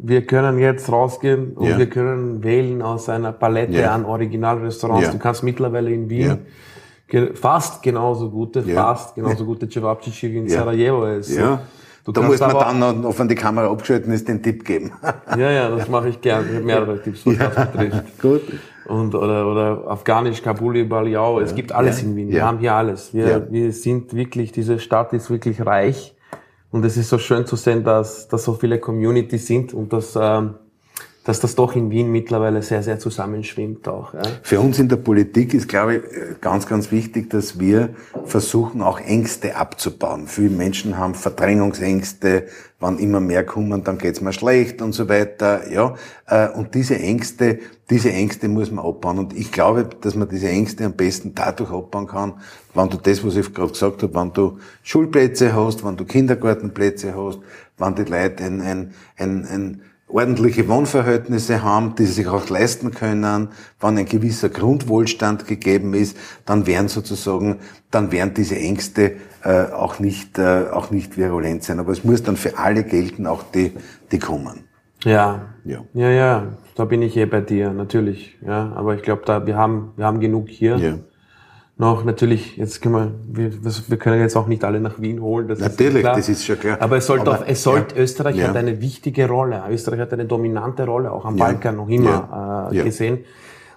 Wir 0.05 0.25
können 0.25 0.59
jetzt 0.59 0.91
rausgehen 0.91 1.53
und 1.53 1.69
ja. 1.69 1.77
wir 1.77 1.89
können 1.89 2.43
wählen 2.43 2.81
aus 2.81 3.07
einer 3.07 3.31
Palette 3.31 3.79
ja. 3.79 3.93
an 3.93 4.03
Originalrestaurants. 4.03 5.11
Du 5.11 5.17
kannst 5.17 5.43
mittlerweile 5.43 5.91
in 5.91 6.09
Wien 6.09 6.39
fast 7.35 7.81
genauso 7.81 8.29
gute, 8.29 8.63
fast 8.63 9.15
genauso 9.15 9.45
gute 9.45 9.69
Cevapcici 9.69 10.31
wie 10.31 10.39
in. 10.39 10.49
Sarajevo 10.49 11.05
ist. 11.05 11.35
Ja. 11.35 11.61
Du 12.03 12.11
da 12.11 12.21
muss 12.21 12.37
man 12.37 12.51
dann 12.51 13.01
noch, 13.01 13.13
von 13.13 13.29
die 13.29 13.35
Kamera 13.35 13.71
abgeschalten 13.71 14.11
ist, 14.11 14.27
den 14.27 14.43
Tipp 14.43 14.65
geben. 14.65 14.91
ja, 15.37 15.51
ja, 15.51 15.69
das 15.69 15.87
mache 15.87 16.09
ich 16.09 16.19
gern. 16.19 16.45
Ich 16.49 16.55
habe 16.55 16.65
mehrere 16.65 17.01
Tipps, 17.01 17.25
was 17.25 17.37
das 17.37 17.71
betrifft. 17.71 18.19
Gut. 18.21 18.41
Und, 18.87 19.15
oder, 19.15 19.47
oder 19.49 19.83
Afghanisch, 19.87 20.41
Kabuli, 20.41 20.83
Baliao. 20.83 21.39
Ja. 21.39 21.45
Es 21.45 21.55
gibt 21.55 21.71
alles 21.71 22.03
in 22.03 22.13
Wien. 22.17 22.29
Wir 22.29 22.43
haben 22.43 22.59
hier 22.59 22.73
alles. 22.73 23.13
Wir, 23.13 23.47
wir 23.49 23.71
sind 23.71 24.13
wirklich, 24.13 24.51
diese 24.51 24.79
Stadt 24.79 25.13
ist 25.13 25.29
wirklich 25.29 25.65
reich. 25.65 26.13
Und 26.73 26.83
es 26.85 26.97
ist 26.97 27.09
so 27.09 27.19
schön 27.19 27.45
zu 27.45 27.55
sehen, 27.55 27.83
dass, 27.83 28.27
dass 28.27 28.45
so 28.45 28.55
viele 28.55 28.79
Communities 28.79 29.45
sind 29.45 29.75
und 29.75 29.93
dass, 29.93 30.17
ähm, 30.19 30.55
dass 31.23 31.39
das 31.39 31.55
doch 31.55 31.75
in 31.75 31.89
Wien 31.89 32.11
mittlerweile 32.11 32.61
sehr, 32.61 32.83
sehr 32.83 32.99
zusammenschwimmt 32.99 33.87
auch. 33.87 34.13
Ja. 34.13 34.21
Für 34.41 34.59
uns 34.59 34.77
in 34.79 34.89
der 34.89 34.97
Politik 34.97 35.53
ist, 35.53 35.69
glaube 35.69 35.95
ich, 35.95 36.41
ganz, 36.41 36.67
ganz 36.67 36.91
wichtig, 36.91 37.29
dass 37.29 37.59
wir 37.59 37.89
versuchen, 38.25 38.81
auch 38.81 38.99
Ängste 38.99 39.55
abzubauen. 39.55 40.27
Viele 40.27 40.49
Menschen 40.49 40.97
haben 40.97 41.15
Verdrängungsängste, 41.15 42.47
wann 42.81 42.99
immer 42.99 43.21
mehr 43.21 43.45
kommen, 43.45 43.85
dann 43.85 43.97
geht's 43.97 44.19
mir 44.19 44.33
schlecht 44.33 44.81
und 44.81 44.91
so 44.91 45.07
weiter. 45.07 45.71
Ja, 45.71 45.95
äh, 46.27 46.49
und 46.49 46.75
diese 46.75 46.99
Ängste, 46.99 47.59
diese 47.89 48.11
Ängste 48.11 48.49
muss 48.49 48.69
man 48.69 48.85
abbauen. 48.85 49.19
Und 49.19 49.33
ich 49.33 49.53
glaube, 49.53 49.87
dass 50.01 50.15
man 50.15 50.27
diese 50.27 50.49
Ängste 50.49 50.83
am 50.83 50.93
besten 50.93 51.33
dadurch 51.33 51.71
abbauen 51.71 52.07
kann, 52.07 52.33
wenn 52.73 52.89
du 52.89 52.97
das, 52.97 53.25
was 53.25 53.37
ich 53.37 53.53
gerade 53.53 53.71
gesagt 53.71 54.03
habe, 54.03 54.13
wenn 54.13 54.33
du 54.33 54.57
Schulplätze 54.83 55.55
hast, 55.55 55.85
wenn 55.85 55.95
du 55.95 56.03
Kindergartenplätze 56.03 57.15
hast, 57.15 57.39
wenn 57.77 57.95
die 57.95 58.03
Leute 58.03 58.43
ein, 58.43 58.61
ein, 58.61 58.93
ein, 59.17 59.45
ein 59.45 59.81
ordentliche 60.07 60.67
Wohnverhältnisse 60.67 61.63
haben, 61.63 61.95
die 61.95 62.05
sie 62.05 62.13
sich 62.13 62.27
auch 62.27 62.49
leisten 62.49 62.91
können, 62.91 63.49
wenn 63.79 63.97
ein 63.97 64.05
gewisser 64.05 64.49
Grundwohlstand 64.49 65.47
gegeben 65.47 65.93
ist, 65.93 66.17
dann 66.45 66.67
werden 66.67 66.87
sozusagen, 66.87 67.59
dann 67.89 68.11
werden 68.11 68.33
diese 68.35 68.55
Ängste 68.55 69.13
äh, 69.43 69.65
auch 69.71 69.99
nicht 69.99 70.37
äh, 70.37 70.67
auch 70.71 70.91
nicht 70.91 71.17
virulent 71.17 71.63
sein. 71.63 71.79
Aber 71.79 71.91
es 71.91 72.03
muss 72.03 72.23
dann 72.23 72.37
für 72.37 72.57
alle 72.57 72.83
gelten, 72.83 73.27
auch 73.27 73.43
die 73.43 73.71
die 74.11 74.19
kommen. 74.19 74.65
Ja, 75.03 75.53
ja, 75.65 75.83
ja, 75.93 76.09
ja. 76.09 76.47
Da 76.75 76.85
bin 76.85 77.01
ich 77.01 77.17
eh 77.17 77.25
bei 77.25 77.41
dir, 77.41 77.71
natürlich. 77.71 78.37
Ja, 78.45 78.71
aber 78.75 78.95
ich 78.95 79.01
glaube, 79.01 79.23
da 79.25 79.45
wir 79.45 79.57
haben 79.57 79.93
wir 79.95 80.05
haben 80.05 80.19
genug 80.19 80.49
hier. 80.49 80.77
Ja 80.77 80.95
noch 81.75 82.03
natürlich, 82.03 82.57
jetzt 82.57 82.81
können 82.81 82.95
wir, 82.95 83.49
wir, 83.49 83.51
wir 83.87 83.97
können 83.97 84.21
jetzt 84.21 84.35
auch 84.35 84.47
nicht 84.47 84.63
alle 84.63 84.79
nach 84.79 85.01
Wien 85.01 85.21
holen. 85.21 85.47
Das 85.47 85.59
natürlich, 85.59 85.95
ist 85.95 86.01
klar. 86.01 86.15
das 86.15 86.29
ist 86.29 86.45
schon 86.45 86.59
klar. 86.59 86.77
Aber 86.79 86.97
es 86.97 87.07
sollte, 87.07 87.31
Aber, 87.31 87.47
es 87.47 87.63
sollte, 87.63 87.95
ja, 87.95 88.01
Österreich 88.01 88.35
ja. 88.35 88.47
hat 88.49 88.55
eine 88.55 88.79
wichtige 88.79 89.27
Rolle. 89.27 89.63
Österreich 89.69 89.99
hat 89.99 90.13
eine 90.13 90.25
dominante 90.25 90.85
Rolle, 90.85 91.11
auch 91.11 91.25
am 91.25 91.35
ja, 91.35 91.45
Balkan 91.45 91.77
noch 91.77 91.89
immer 91.89 92.69
äh, 92.71 92.83
gesehen. 92.83 93.19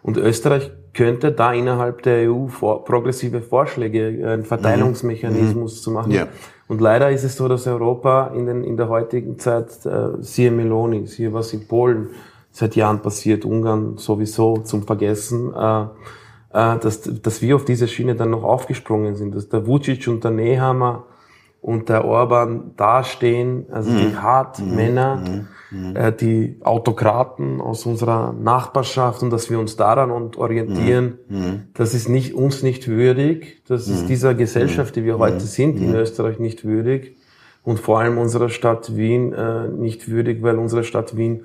Und 0.03 0.19
Österreich 0.19 0.71
könnte 0.93 1.33
da 1.33 1.53
innerhalb 1.53 2.03
der 2.03 2.31
EU 2.31 2.47
vor, 2.47 2.85
progressive 2.85 3.41
Vorschläge, 3.41 4.21
äh, 4.21 4.27
einen 4.27 4.45
Verteilungsmechanismus 4.45 5.79
mhm. 5.79 5.83
zu 5.83 5.91
machen. 5.91 6.13
Ja. 6.13 6.29
Und 6.69 6.81
leider 6.81 7.11
ist 7.11 7.25
es 7.25 7.37
so, 7.37 7.49
dass 7.49 7.67
Europa 7.67 8.29
in, 8.29 8.47
den, 8.47 8.63
in 8.63 8.77
der 8.77 8.89
heutigen 8.89 9.39
Zeit, 9.39 9.69
äh, 9.87 10.21
siehe 10.21 10.51
Meloni, 10.51 11.07
siehe 11.07 11.33
was 11.33 11.53
in 11.53 11.67
Polen 11.67 12.11
seit 12.53 12.77
Jahren 12.77 13.01
passiert, 13.01 13.45
Ungarn 13.45 13.97
sowieso 13.97 14.59
zum 14.59 14.83
Vergessen, 14.85 15.53
äh, 15.55 15.85
äh, 16.57 16.79
dass, 16.79 17.03
dass 17.03 17.43
wir 17.43 17.55
auf 17.55 17.67
diese 17.67 17.87
Schiene 17.87 18.15
dann 18.15 18.31
noch 18.31 18.43
aufgesprungen 18.43 19.15
sind, 19.15 19.35
dass 19.35 19.51
der 19.51 19.67
Vucic 19.67 20.09
und 20.09 20.25
der 20.25 20.31
Nehammer 20.31 21.05
und 21.61 21.91
der 21.91 22.07
Orban 22.07 22.73
dastehen, 22.79 23.67
also 23.71 23.91
mhm. 23.91 23.99
die 23.99 24.17
Hartmänner, 24.17 25.17
mhm. 25.71 25.89
mhm. 25.91 25.97
äh, 25.97 26.13
die 26.13 26.57
Autokraten 26.63 27.61
aus 27.61 27.85
unserer 27.85 28.33
Nachbarschaft 28.33 29.23
und 29.23 29.31
dass 29.31 29.51
wir 29.51 29.59
uns 29.59 29.77
daran 29.77 30.11
orientieren, 30.11 31.19
mhm. 31.29 31.39
mhm. 31.39 31.63
das 31.75 31.93
ist 31.93 32.09
nicht, 32.09 32.35
uns 32.35 32.63
nicht 32.63 32.89
würdig, 32.89 33.63
das 33.69 33.87
ist 33.87 34.05
mhm. 34.05 34.09
dieser 34.09 34.35
Gesellschaft, 34.35 34.97
die 34.97 35.05
wir 35.05 35.19
heute 35.19 35.41
sind, 35.41 35.77
in 35.79 35.95
Österreich 35.95 36.39
nicht 36.39 36.65
würdig 36.65 37.19
und 37.65 37.81
vor 37.81 38.01
allem 38.01 38.17
unserer 38.17 38.49
Stadt 38.49 38.97
Wien 38.97 39.35
äh, 39.35 39.69
nicht 39.69 40.09
würdig, 40.09 40.43
weil 40.43 40.59
unsere 40.59 40.85
Stadt 40.85 41.19
Wien 41.19 41.43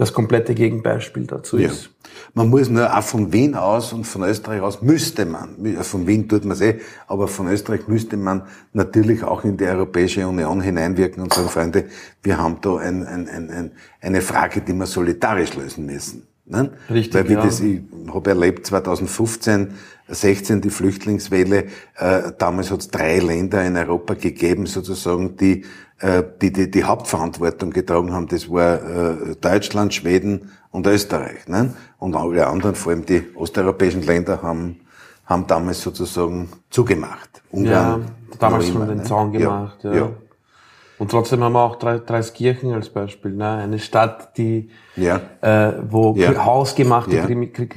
das 0.00 0.14
komplette 0.14 0.54
Gegenbeispiel 0.54 1.26
dazu 1.26 1.58
ja. 1.58 1.68
ist. 1.68 1.90
Man 2.32 2.48
muss 2.48 2.70
nur 2.70 2.96
auch 2.96 3.02
von 3.02 3.34
Wien 3.34 3.54
aus 3.54 3.92
und 3.92 4.04
von 4.04 4.22
Österreich 4.22 4.62
aus 4.62 4.80
müsste 4.80 5.26
man, 5.26 5.56
von 5.82 6.06
Wien 6.06 6.26
tut 6.26 6.46
man 6.46 6.52
es 6.52 6.62
eh, 6.62 6.80
aber 7.06 7.28
von 7.28 7.48
Österreich 7.48 7.86
müsste 7.86 8.16
man 8.16 8.44
natürlich 8.72 9.22
auch 9.22 9.44
in 9.44 9.58
die 9.58 9.66
Europäische 9.66 10.26
Union 10.26 10.62
hineinwirken 10.62 11.22
und 11.22 11.34
sagen, 11.34 11.50
Freunde, 11.50 11.84
wir 12.22 12.38
haben 12.38 12.56
da 12.62 12.78
ein, 12.78 13.06
ein, 13.06 13.28
ein, 13.28 13.72
eine 14.00 14.22
Frage, 14.22 14.62
die 14.62 14.72
wir 14.72 14.86
solidarisch 14.86 15.54
lösen 15.54 15.84
müssen. 15.84 16.26
Ne? 16.50 16.70
Richtig, 16.90 17.14
Weil 17.14 17.28
wie 17.28 17.34
ja. 17.34 17.42
das, 17.42 17.60
ich 17.60 17.80
habe 18.12 18.30
erlebt 18.30 18.66
2015, 18.66 19.74
16 20.08 20.60
die 20.60 20.70
Flüchtlingswelle, 20.70 21.66
äh, 21.96 22.32
damals 22.38 22.70
hat 22.70 22.80
es 22.80 22.88
drei 22.88 23.18
Länder 23.18 23.64
in 23.64 23.76
Europa 23.76 24.14
gegeben, 24.14 24.66
sozusagen, 24.66 25.36
die 25.36 25.64
äh, 26.00 26.22
die, 26.40 26.52
die 26.52 26.70
die 26.70 26.84
Hauptverantwortung 26.84 27.70
getragen 27.70 28.12
haben, 28.12 28.26
das 28.26 28.50
war 28.50 28.82
äh, 28.82 29.36
Deutschland, 29.40 29.92
Schweden 29.92 30.50
und 30.70 30.86
Österreich. 30.86 31.46
Ne? 31.46 31.74
Und 31.98 32.16
alle 32.16 32.46
anderen, 32.46 32.74
vor 32.74 32.92
allem 32.92 33.04
die 33.04 33.22
osteuropäischen 33.34 34.02
Länder, 34.02 34.40
haben, 34.42 34.80
haben 35.26 35.46
damals 35.46 35.82
sozusagen 35.82 36.48
zugemacht. 36.70 37.42
Ungarn, 37.50 38.00
ja, 38.02 38.36
damals 38.38 38.68
schon 38.68 38.88
den 38.88 38.98
ne? 38.98 39.04
Zaun 39.04 39.32
gemacht. 39.32 39.78
Ja, 39.82 39.92
ja. 39.92 39.98
ja. 39.98 40.12
Und 41.00 41.10
trotzdem 41.10 41.42
haben 41.42 41.54
wir 41.54 41.62
auch 41.62 41.76
Dreiskirchen 41.76 42.74
als 42.74 42.90
Beispiel. 42.90 43.32
Ne? 43.32 43.48
Eine 43.48 43.78
Stadt, 43.78 44.36
die 44.36 44.68
ja. 44.96 45.18
äh, 45.40 45.72
wo 45.88 46.14
ja. 46.14 46.44
hausgemachte 46.44 47.16
ja. 47.16 47.26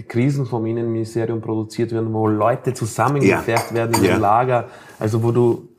Krisen 0.09 0.45
vom 0.45 0.65
Innenministerium 0.65 1.39
produziert 1.39 1.93
werden, 1.93 2.13
wo 2.13 2.27
Leute 2.27 2.73
zusammengefärbt 2.73 3.71
ja. 3.71 3.75
werden 3.75 3.95
in 3.95 4.03
ja. 4.03 4.17
Lager. 4.17 4.65
Also 4.99 5.23
wo 5.23 5.31
du 5.31 5.69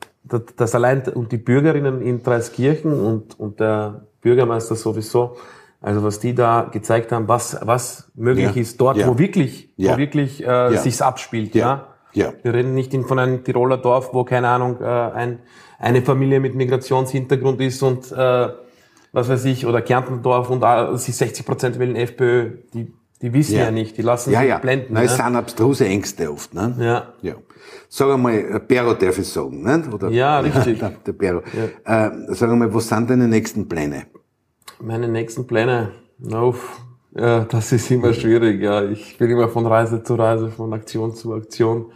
das 0.57 0.73
allein 0.73 1.03
und 1.13 1.31
die 1.31 1.37
Bürgerinnen 1.37 2.01
in 2.01 2.23
Dreiskirchen 2.23 2.91
und, 2.91 3.39
und 3.39 3.59
der 3.59 4.07
Bürgermeister 4.21 4.75
sowieso, 4.75 5.35
also 5.81 6.03
was 6.03 6.19
die 6.19 6.33
da 6.33 6.67
gezeigt 6.71 7.11
haben, 7.11 7.27
was, 7.27 7.59
was 7.61 8.11
möglich 8.15 8.57
ist 8.57 8.81
dort, 8.81 8.97
wo 9.05 9.19
wirklich, 9.19 9.71
wo 9.77 9.97
wirklich 9.97 10.43
äh, 10.43 10.75
sich's 10.77 11.03
abspielt, 11.03 11.53
ja. 11.53 11.89
ja. 12.13 12.33
Wir 12.41 12.55
reden 12.55 12.73
nicht 12.73 12.91
von 13.05 13.19
einem 13.19 13.43
Tiroler 13.43 13.77
Dorf, 13.77 14.15
wo 14.15 14.23
keine 14.23 14.47
Ahnung 14.47 14.81
äh, 14.81 14.85
ein, 14.85 15.39
eine 15.79 16.01
Familie 16.01 16.39
mit 16.39 16.55
Migrationshintergrund 16.55 17.61
ist 17.61 17.81
und 17.83 18.11
äh, 18.11 18.49
was 19.11 19.29
weiß 19.29 19.45
ich 19.45 19.65
oder 19.65 19.81
Kärntendorf 19.81 20.49
und 20.49 20.63
äh, 20.63 20.97
sie 20.97 21.11
60 21.11 21.45
Prozent 21.45 21.79
wählen 21.79 21.95
FPÖ, 21.95 22.51
die 22.73 22.93
die 23.21 23.33
wissen 23.33 23.55
ja, 23.55 23.71
nicht, 23.71 23.97
die 23.97 24.01
lassen 24.01 24.31
ja, 24.31 24.41
sich 24.41 24.49
ja. 24.49 24.57
blenden. 24.57 24.93
Nein, 24.93 25.05
ne? 25.05 25.09
es 25.09 25.15
sind 25.15 25.35
abstruse 25.35 25.85
Ängste 25.85 26.31
oft. 26.31 26.53
Ne? 26.53 26.75
Ja. 26.79 27.13
ja. 27.21 27.35
Sag 27.87 28.09
einmal, 28.09 28.61
Pero 28.67 28.93
darf 28.93 29.17
ich 29.17 29.27
sagen, 29.27 29.63
ne? 29.63 29.83
Oder, 29.91 30.09
ja, 30.09 30.39
richtig. 30.41 30.79
der 30.79 31.13
Pero. 31.13 31.41
Ja. 31.85 32.07
Äh, 32.07 32.11
sag 32.35 32.51
einmal, 32.51 32.73
was 32.73 32.89
sind 32.89 33.09
deine 33.09 33.27
nächsten 33.27 33.67
Pläne? 33.69 34.07
Meine 34.81 35.07
nächsten 35.07 35.47
Pläne? 35.47 35.91
Auf, 36.31 36.81
ja, 37.15 37.45
das 37.45 37.71
ist 37.71 37.89
immer 37.89 38.13
schwierig. 38.13 38.61
Ja, 38.61 38.83
ich 38.83 39.17
bin 39.17 39.31
immer 39.31 39.47
von 39.47 39.65
Reise 39.65 40.03
zu 40.03 40.15
Reise, 40.15 40.49
von 40.49 40.73
Aktion 40.73 41.15
zu 41.15 41.33
Aktion. 41.33 41.91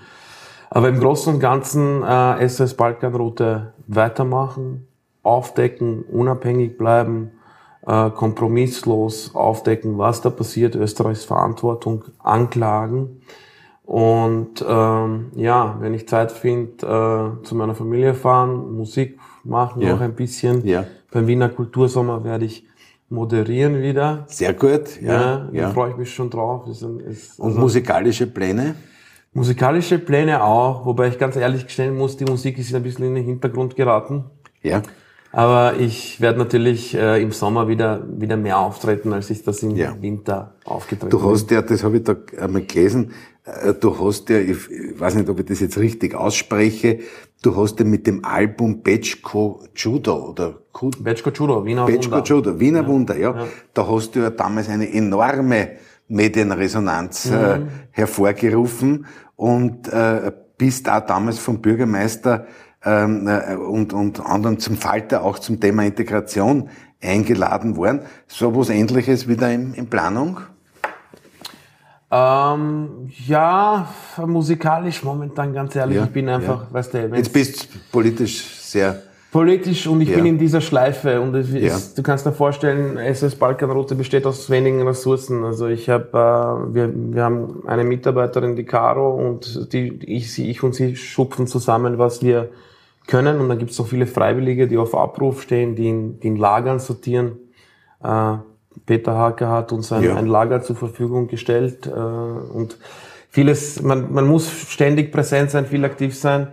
Aber 0.69 0.89
im 0.89 0.99
Großen 0.99 1.33
und 1.33 1.39
Ganzen 1.39 2.03
äh, 2.03 2.43
SS 2.43 2.75
Balkanroute 2.75 3.73
weitermachen, 3.87 4.87
aufdecken, 5.23 6.03
unabhängig 6.03 6.77
bleiben, 6.77 7.31
äh, 7.85 8.09
kompromisslos 8.11 9.33
aufdecken, 9.35 9.97
was 9.97 10.21
da 10.21 10.29
passiert, 10.29 10.75
Österreichs 10.75 11.25
Verantwortung 11.25 12.05
anklagen 12.19 13.21
und 13.89 14.63
ähm, 14.69 15.31
ja, 15.35 15.77
wenn 15.79 15.95
ich 15.95 16.07
Zeit 16.07 16.31
finde, 16.31 16.85
äh, 16.85 17.43
zu 17.43 17.55
meiner 17.55 17.73
Familie 17.73 18.13
fahren, 18.13 18.75
Musik 18.77 19.17
machen 19.43 19.81
ja. 19.81 19.93
noch 19.93 20.01
ein 20.01 20.13
bisschen. 20.13 20.63
Ja. 20.63 20.85
Beim 21.09 21.25
Wiener 21.25 21.49
Kultursommer 21.49 22.23
werde 22.23 22.45
ich 22.45 22.67
moderieren 23.09 23.81
wieder. 23.81 24.25
Sehr 24.27 24.53
gut, 24.53 25.01
ja. 25.01 25.13
ja, 25.13 25.49
ja. 25.51 25.61
Da 25.63 25.69
freue 25.71 25.89
ich 25.89 25.97
mich 25.97 26.13
schon 26.13 26.29
drauf. 26.29 26.67
Ist, 26.67 26.83
ist, 26.83 27.39
Und 27.39 27.47
also 27.47 27.59
musikalische 27.59 28.27
Pläne? 28.27 28.75
Musikalische 29.33 29.99
Pläne 29.99 30.43
auch, 30.43 30.85
wobei 30.85 31.07
ich 31.07 31.19
ganz 31.19 31.35
ehrlich 31.35 31.65
gestehen 31.65 31.95
muss, 31.95 32.17
die 32.17 32.25
Musik 32.25 32.57
ist 32.57 32.73
ein 32.73 32.83
bisschen 32.83 33.05
in 33.05 33.15
den 33.15 33.25
Hintergrund 33.25 33.75
geraten. 33.75 34.25
Ja. 34.63 34.81
Aber 35.31 35.75
ich 35.77 36.19
werde 36.19 36.39
natürlich 36.39 36.95
äh, 36.95 37.21
im 37.21 37.31
Sommer 37.31 37.67
wieder, 37.67 38.03
wieder 38.09 38.35
mehr 38.35 38.57
auftreten, 38.57 39.13
als 39.13 39.29
ich 39.29 39.43
das 39.43 39.61
im 39.61 39.75
ja. 39.75 39.95
Winter 40.01 40.55
aufgetreten 40.65 41.11
bin. 41.11 41.19
Du 41.19 41.31
hast 41.31 41.51
ja, 41.51 41.61
das 41.61 41.83
habe 41.83 41.97
ich 41.97 42.03
da 42.03 42.15
einmal 42.39 42.63
gelesen, 42.63 43.11
äh, 43.45 43.73
du 43.73 43.97
hast 43.99 44.29
ja, 44.29 44.39
ich 44.39 44.57
weiß 44.99 45.15
nicht, 45.15 45.29
ob 45.29 45.39
ich 45.39 45.45
das 45.45 45.59
jetzt 45.59 45.77
richtig 45.77 46.15
ausspreche, 46.15 46.99
du 47.43 47.55
hast 47.55 47.79
ja 47.79 47.85
mit 47.85 48.07
dem 48.07 48.25
Album 48.25 48.81
Bechko 48.81 49.63
Judo 49.75 50.29
oder 50.29 50.55
Bechko 50.99 51.29
Judo, 51.29 51.63
Wiener 51.63 51.85
Bechko 51.85 52.11
Wunder. 52.11 52.23
Judo, 52.23 52.59
Wiener 52.59 52.81
ja. 52.81 52.87
Wunder, 52.87 53.17
ja. 53.17 53.35
ja. 53.35 53.47
Da 53.75 53.87
hast 53.87 54.15
du 54.15 54.21
ja 54.21 54.31
damals 54.31 54.67
eine 54.67 54.91
enorme 54.91 55.73
Medienresonanz 56.09 57.27
äh, 57.27 57.59
mhm. 57.59 57.69
hervorgerufen 57.91 59.05
und 59.35 59.87
äh, 59.87 60.31
bist 60.57 60.89
auch 60.89 61.05
damals 61.05 61.39
vom 61.39 61.61
Bürgermeister 61.61 62.45
ähm, 62.83 63.27
äh, 63.27 63.55
und, 63.55 63.93
und 63.93 64.19
anderen 64.25 64.59
zum 64.59 64.75
Falter 64.75 65.23
auch 65.23 65.39
zum 65.39 65.59
Thema 65.59 65.83
Integration 65.83 66.69
eingeladen 67.01 67.77
worden. 67.77 68.01
So 68.27 68.55
was 68.55 68.69
Ähnliches 68.69 69.27
wieder 69.27 69.51
in, 69.51 69.73
in 69.73 69.89
Planung? 69.89 70.41
Ähm, 72.11 73.11
ja, 73.27 73.87
musikalisch 74.25 75.03
momentan 75.03 75.53
ganz 75.53 75.75
ehrlich, 75.75 75.97
ja, 75.97 76.05
ich 76.05 76.09
bin 76.09 76.27
einfach, 76.27 76.63
ja. 76.63 76.73
weißt 76.73 76.93
du, 76.95 77.15
jetzt 77.15 77.31
bist 77.31 77.65
du 77.65 77.79
politisch 77.91 78.43
sehr 78.61 79.03
politisch 79.31 79.85
und 79.85 80.01
ich 80.01 80.09
ja. 80.09 80.15
bin 80.15 80.25
in 80.25 80.37
dieser 80.39 80.61
Schleife 80.61 81.21
und 81.21 81.35
es, 81.35 81.51
ja. 81.51 81.77
du 81.95 82.01
kannst 82.01 82.25
dir 82.25 82.31
vorstellen, 82.31 82.97
SS 82.97 83.35
Balkanroute 83.35 83.95
besteht 83.95 84.25
aus 84.25 84.49
wenigen 84.49 84.81
Ressourcen. 84.81 85.43
Also 85.43 85.67
ich 85.67 85.89
habe, 85.89 86.07
äh, 86.13 86.73
wir, 86.73 86.91
wir 86.93 87.23
haben 87.23 87.63
eine 87.67 87.83
Mitarbeiterin, 87.83 88.55
die 88.55 88.65
Caro 88.65 89.13
und 89.13 89.71
die 89.71 89.99
ich, 90.05 90.33
sie, 90.33 90.49
ich 90.49 90.63
und 90.63 90.73
sie 90.73 90.95
schupfen 90.95 91.45
zusammen, 91.45 91.99
was 91.99 92.23
wir 92.23 92.49
können. 93.05 93.39
Und 93.39 93.49
dann 93.49 93.59
gibt 93.59 93.71
es 93.71 93.77
noch 93.77 93.87
viele 93.87 94.07
Freiwillige, 94.07 94.67
die 94.67 94.77
auf 94.77 94.95
Abruf 94.95 95.43
stehen, 95.43 95.75
die 95.75 95.89
in, 95.89 96.19
die 96.19 96.27
in 96.27 96.35
Lagern 96.35 96.79
sortieren. 96.79 97.33
Äh, 98.03 98.37
Peter 98.85 99.15
Hake 99.15 99.47
hat 99.47 99.71
uns 99.71 99.91
ein, 99.91 100.03
ja. 100.03 100.15
ein 100.15 100.25
Lager 100.25 100.61
zur 100.61 100.75
Verfügung 100.75 101.27
gestellt 101.27 101.85
äh, 101.85 101.91
und 101.91 102.77
vieles, 103.29 103.81
man, 103.83 104.11
man 104.11 104.25
muss 104.25 104.49
ständig 104.49 105.11
präsent 105.11 105.51
sein, 105.51 105.67
viel 105.67 105.85
aktiv 105.85 106.17
sein. 106.17 106.47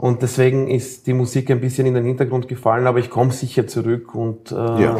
Und 0.00 0.22
deswegen 0.22 0.68
ist 0.68 1.06
die 1.06 1.12
Musik 1.12 1.50
ein 1.50 1.60
bisschen 1.60 1.86
in 1.86 1.92
den 1.92 2.06
Hintergrund 2.06 2.48
gefallen, 2.48 2.86
aber 2.86 3.00
ich 3.00 3.10
komme 3.10 3.32
sicher 3.32 3.66
zurück 3.66 4.14
und 4.14 4.50
äh, 4.50 4.54
ja. 4.54 4.98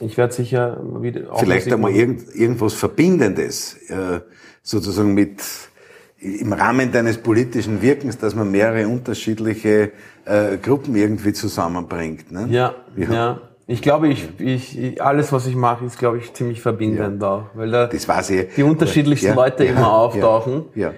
ich 0.00 0.16
werde 0.16 0.34
sicher 0.34 0.82
wieder 1.00 1.32
auch 1.32 1.38
Vielleicht 1.38 1.66
Musik 1.66 1.74
einmal 1.74 1.92
irgend, 1.92 2.34
irgendwas 2.34 2.74
Verbindendes, 2.74 3.76
äh, 3.88 4.18
sozusagen 4.64 5.14
mit 5.14 5.40
im 6.18 6.52
Rahmen 6.52 6.90
deines 6.90 7.18
politischen 7.18 7.82
Wirkens, 7.82 8.18
dass 8.18 8.34
man 8.34 8.50
mehrere 8.50 8.88
unterschiedliche 8.88 9.92
äh, 10.24 10.56
Gruppen 10.60 10.96
irgendwie 10.96 11.32
zusammenbringt. 11.32 12.32
Ne? 12.32 12.48
Ja, 12.50 12.74
ja, 12.96 13.12
ja. 13.12 13.40
Ich 13.68 13.80
glaube, 13.80 14.08
ich, 14.08 14.40
ich, 14.40 15.00
alles, 15.00 15.30
was 15.30 15.46
ich 15.46 15.54
mache, 15.54 15.84
ist, 15.84 16.00
glaube 16.00 16.18
ich, 16.18 16.32
ziemlich 16.32 16.60
verbindend 16.60 17.22
ja. 17.22 17.30
auch, 17.30 17.44
weil 17.54 17.70
da 17.70 17.86
das 17.86 18.08
weiß 18.08 18.30
ich. 18.30 18.54
die 18.56 18.64
unterschiedlichsten 18.64 19.28
ja, 19.28 19.34
Leute 19.34 19.66
immer 19.66 19.92
auftauchen. 19.92 20.64
Ja. 20.74 20.94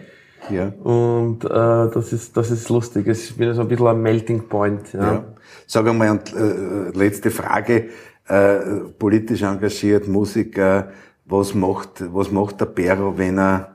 Ja. 0.50 0.68
Und 0.82 1.44
äh, 1.44 1.48
das 1.48 2.12
ist 2.12 2.36
das 2.36 2.50
ist 2.50 2.68
lustig. 2.68 3.06
Es 3.06 3.24
ist 3.24 3.38
wieder 3.38 3.54
so 3.54 3.62
ein 3.62 3.68
bisschen 3.68 3.86
ein 3.86 4.02
Melting 4.02 4.48
Point. 4.48 4.92
Ja. 4.92 5.00
ja. 5.00 5.24
Sag 5.66 5.86
einmal 5.86 6.10
und 6.10 6.34
äh, 6.34 6.90
letzte 6.96 7.30
Frage: 7.30 7.88
äh, 8.26 8.58
Politisch 8.98 9.42
engagiert 9.42 10.08
Musiker, 10.08 10.88
was 11.26 11.54
macht 11.54 12.04
was 12.12 12.30
macht 12.30 12.60
der 12.60 12.66
Pero, 12.66 13.16
wenn 13.16 13.38
er 13.38 13.72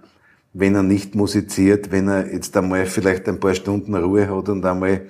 wenn 0.54 0.76
er 0.76 0.84
nicht 0.84 1.16
musiziert, 1.16 1.92
wenn 1.92 2.08
er 2.08 2.34
jetzt 2.34 2.56
einmal 2.58 2.86
vielleicht 2.86 3.28
ein 3.30 3.40
paar 3.40 3.54
Stunden 3.54 3.96
Ruhe 3.96 4.28
hat 4.28 4.50
und 4.50 4.66
einmal 4.66 5.02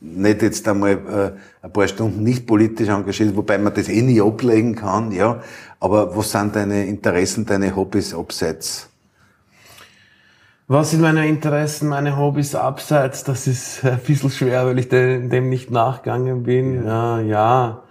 nicht 0.00 0.42
jetzt 0.42 0.68
einmal 0.68 0.92
äh, 0.92 1.66
ein 1.66 1.72
paar 1.72 1.88
Stunden 1.88 2.22
nicht 2.22 2.46
politisch 2.46 2.88
engagiert, 2.88 3.34
wobei 3.34 3.58
man 3.58 3.74
das 3.74 3.88
eh 3.88 4.02
nie 4.02 4.20
ablegen 4.20 4.74
kann, 4.76 5.10
ja. 5.10 5.42
Aber 5.80 6.16
was 6.16 6.30
sind 6.30 6.54
deine 6.54 6.86
Interessen, 6.86 7.46
deine 7.46 7.74
Hobbys 7.74 8.14
abseits? 8.14 8.88
Was 10.68 10.90
sind 10.90 11.00
meine 11.00 11.28
Interessen, 11.28 11.88
meine 11.88 12.16
Hobbys 12.16 12.56
abseits? 12.56 13.22
Das 13.22 13.46
ist 13.46 13.84
ein 13.84 14.00
bisschen 14.00 14.30
schwer, 14.30 14.66
weil 14.66 14.78
ich 14.78 14.88
dem 14.88 15.48
nicht 15.48 15.70
nachgegangen 15.70 16.42
bin. 16.42 16.84
Ja, 16.84 17.20
ja. 17.20 17.82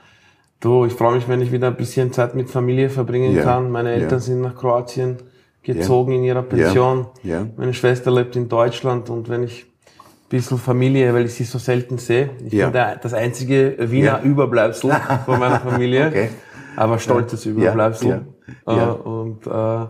Du, 0.60 0.86
ich 0.86 0.94
freue 0.94 1.16
mich, 1.16 1.30
wenn 1.30 1.42
ich 1.42 1.52
wieder 1.52 1.68
ein 1.68 1.78
bisschen 1.78 2.12
Zeit 2.12 2.36
mit 2.36 2.50
Familie 2.50 2.90
verbringen 2.90 3.34
ja. 3.34 3.44
kann. 3.44 3.72
Meine 3.72 3.92
Eltern 3.92 4.12
ja. 4.12 4.20
sind 4.20 4.42
nach 4.42 4.56
Kroatien 4.56 5.18
gezogen 5.64 6.12
ja. 6.12 6.18
in 6.18 6.24
ihrer 6.26 6.42
Pension. 6.42 7.08
Ja. 7.24 7.40
Ja. 7.40 7.48
Meine 7.56 7.74
Schwester 7.74 8.12
lebt 8.12 8.36
in 8.36 8.50
Deutschland 8.50 9.10
und 9.10 9.30
wenn 9.30 9.44
ich 9.44 9.64
ein 9.64 10.30
bisschen 10.30 10.58
Familie, 10.58 11.14
weil 11.14 11.26
ich 11.26 11.34
sie 11.34 11.44
so 11.46 11.60
selten 11.60 11.98
sehe. 11.98 12.32
Ich 12.44 12.52
bin 12.52 12.74
der, 12.74 12.98
das 12.98 13.14
einzige 13.14 13.76
Wiener 13.80 14.22
Überbleibsel 14.22 14.92
von 15.26 15.40
meiner 15.40 15.60
Familie. 15.62 16.08
Okay. 16.08 16.30
Aber 16.76 17.00
stolzes 17.00 17.46
Überbleibsel. 17.46 18.26
Ja. 18.68 18.90
Äh, 18.90 18.92
und 18.92 19.48
äh, 19.48 19.86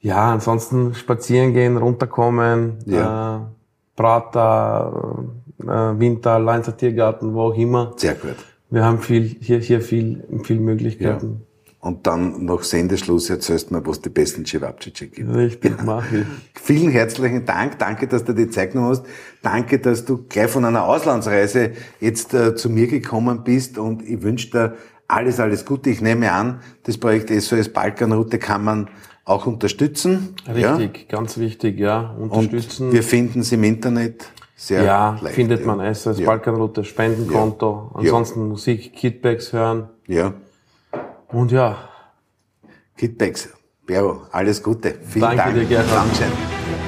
ja, 0.00 0.32
ansonsten 0.32 0.94
spazieren 0.94 1.52
gehen, 1.52 1.76
runterkommen, 1.76 2.78
ja. 2.86 3.36
äh, 3.36 3.40
Prater, 3.96 5.24
äh, 5.62 5.66
Winter, 5.66 6.38
Leinzer 6.38 6.76
Tiergarten, 6.76 7.34
wo 7.34 7.42
auch 7.42 7.56
immer. 7.56 7.92
Sehr 7.96 8.14
gut. 8.14 8.36
Wir 8.70 8.84
haben 8.84 9.00
viel, 9.00 9.36
hier, 9.40 9.58
hier 9.58 9.80
viel, 9.80 10.24
viel 10.44 10.60
Möglichkeiten 10.60 11.42
und 11.80 12.06
dann 12.06 12.44
nach 12.44 12.62
Sendeschluss 12.62 13.30
erzählst 13.30 13.70
du 13.70 13.74
mir, 13.74 13.86
was 13.86 14.00
die 14.02 14.10
besten 14.10 14.44
Cevapcici 14.44 15.08
gibt. 15.08 15.34
Richtig, 15.34 15.78
ja. 15.78 15.82
mach 15.84 16.12
ich. 16.12 16.26
Vielen 16.54 16.90
herzlichen 16.90 17.46
Dank. 17.46 17.78
Danke, 17.78 18.06
dass 18.06 18.24
du 18.24 18.34
die 18.34 18.50
Zeit 18.50 18.72
genommen 18.72 18.90
hast. 18.90 19.06
Danke, 19.42 19.78
dass 19.78 20.04
du 20.04 20.24
gleich 20.28 20.50
von 20.50 20.64
einer 20.66 20.84
Auslandsreise 20.84 21.72
jetzt 22.00 22.34
äh, 22.34 22.54
zu 22.54 22.68
mir 22.68 22.86
gekommen 22.86 23.44
bist 23.44 23.78
und 23.78 24.02
ich 24.06 24.22
wünsche 24.22 24.50
dir 24.50 24.76
alles, 25.08 25.40
alles 25.40 25.64
Gute. 25.64 25.88
Ich 25.88 26.02
nehme 26.02 26.30
an, 26.30 26.60
das 26.82 26.98
Projekt 26.98 27.30
SOS 27.30 27.70
Balkanroute 27.70 28.38
kann 28.38 28.62
man 28.62 28.90
auch 29.30 29.46
unterstützen. 29.46 30.34
Richtig, 30.46 31.08
ja? 31.10 31.16
ganz 31.16 31.38
wichtig, 31.38 31.78
ja. 31.78 32.14
Unterstützen. 32.18 32.88
Und 32.88 32.92
wir 32.92 33.02
finden 33.02 33.40
es 33.40 33.52
im 33.52 33.64
Internet 33.64 34.26
sehr 34.56 34.82
ja, 34.82 35.18
leicht. 35.22 35.36
findet 35.36 35.64
man 35.64 35.94
SOS 35.94 36.18
ja. 36.18 36.26
Balkanroute, 36.26 36.84
Spendenkonto. 36.84 37.92
Ansonsten 37.94 38.48
Musik, 38.48 38.92
Kidbacks 38.92 39.52
hören. 39.52 39.88
Ja. 40.06 40.34
Und 41.28 41.52
ja. 41.52 41.78
Kidbacks, 42.96 43.48
Bero, 43.86 44.22
alles 44.32 44.62
Gute. 44.62 44.96
Vielen 45.02 45.22
Danke 45.22 45.36
Dank. 45.36 45.54
dir, 45.54 45.64
Gerhard. 45.64 46.08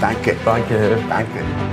Danke. 0.00 0.37
Danke, 0.44 0.78
Herr. 0.78 0.96
Danke. 1.09 1.71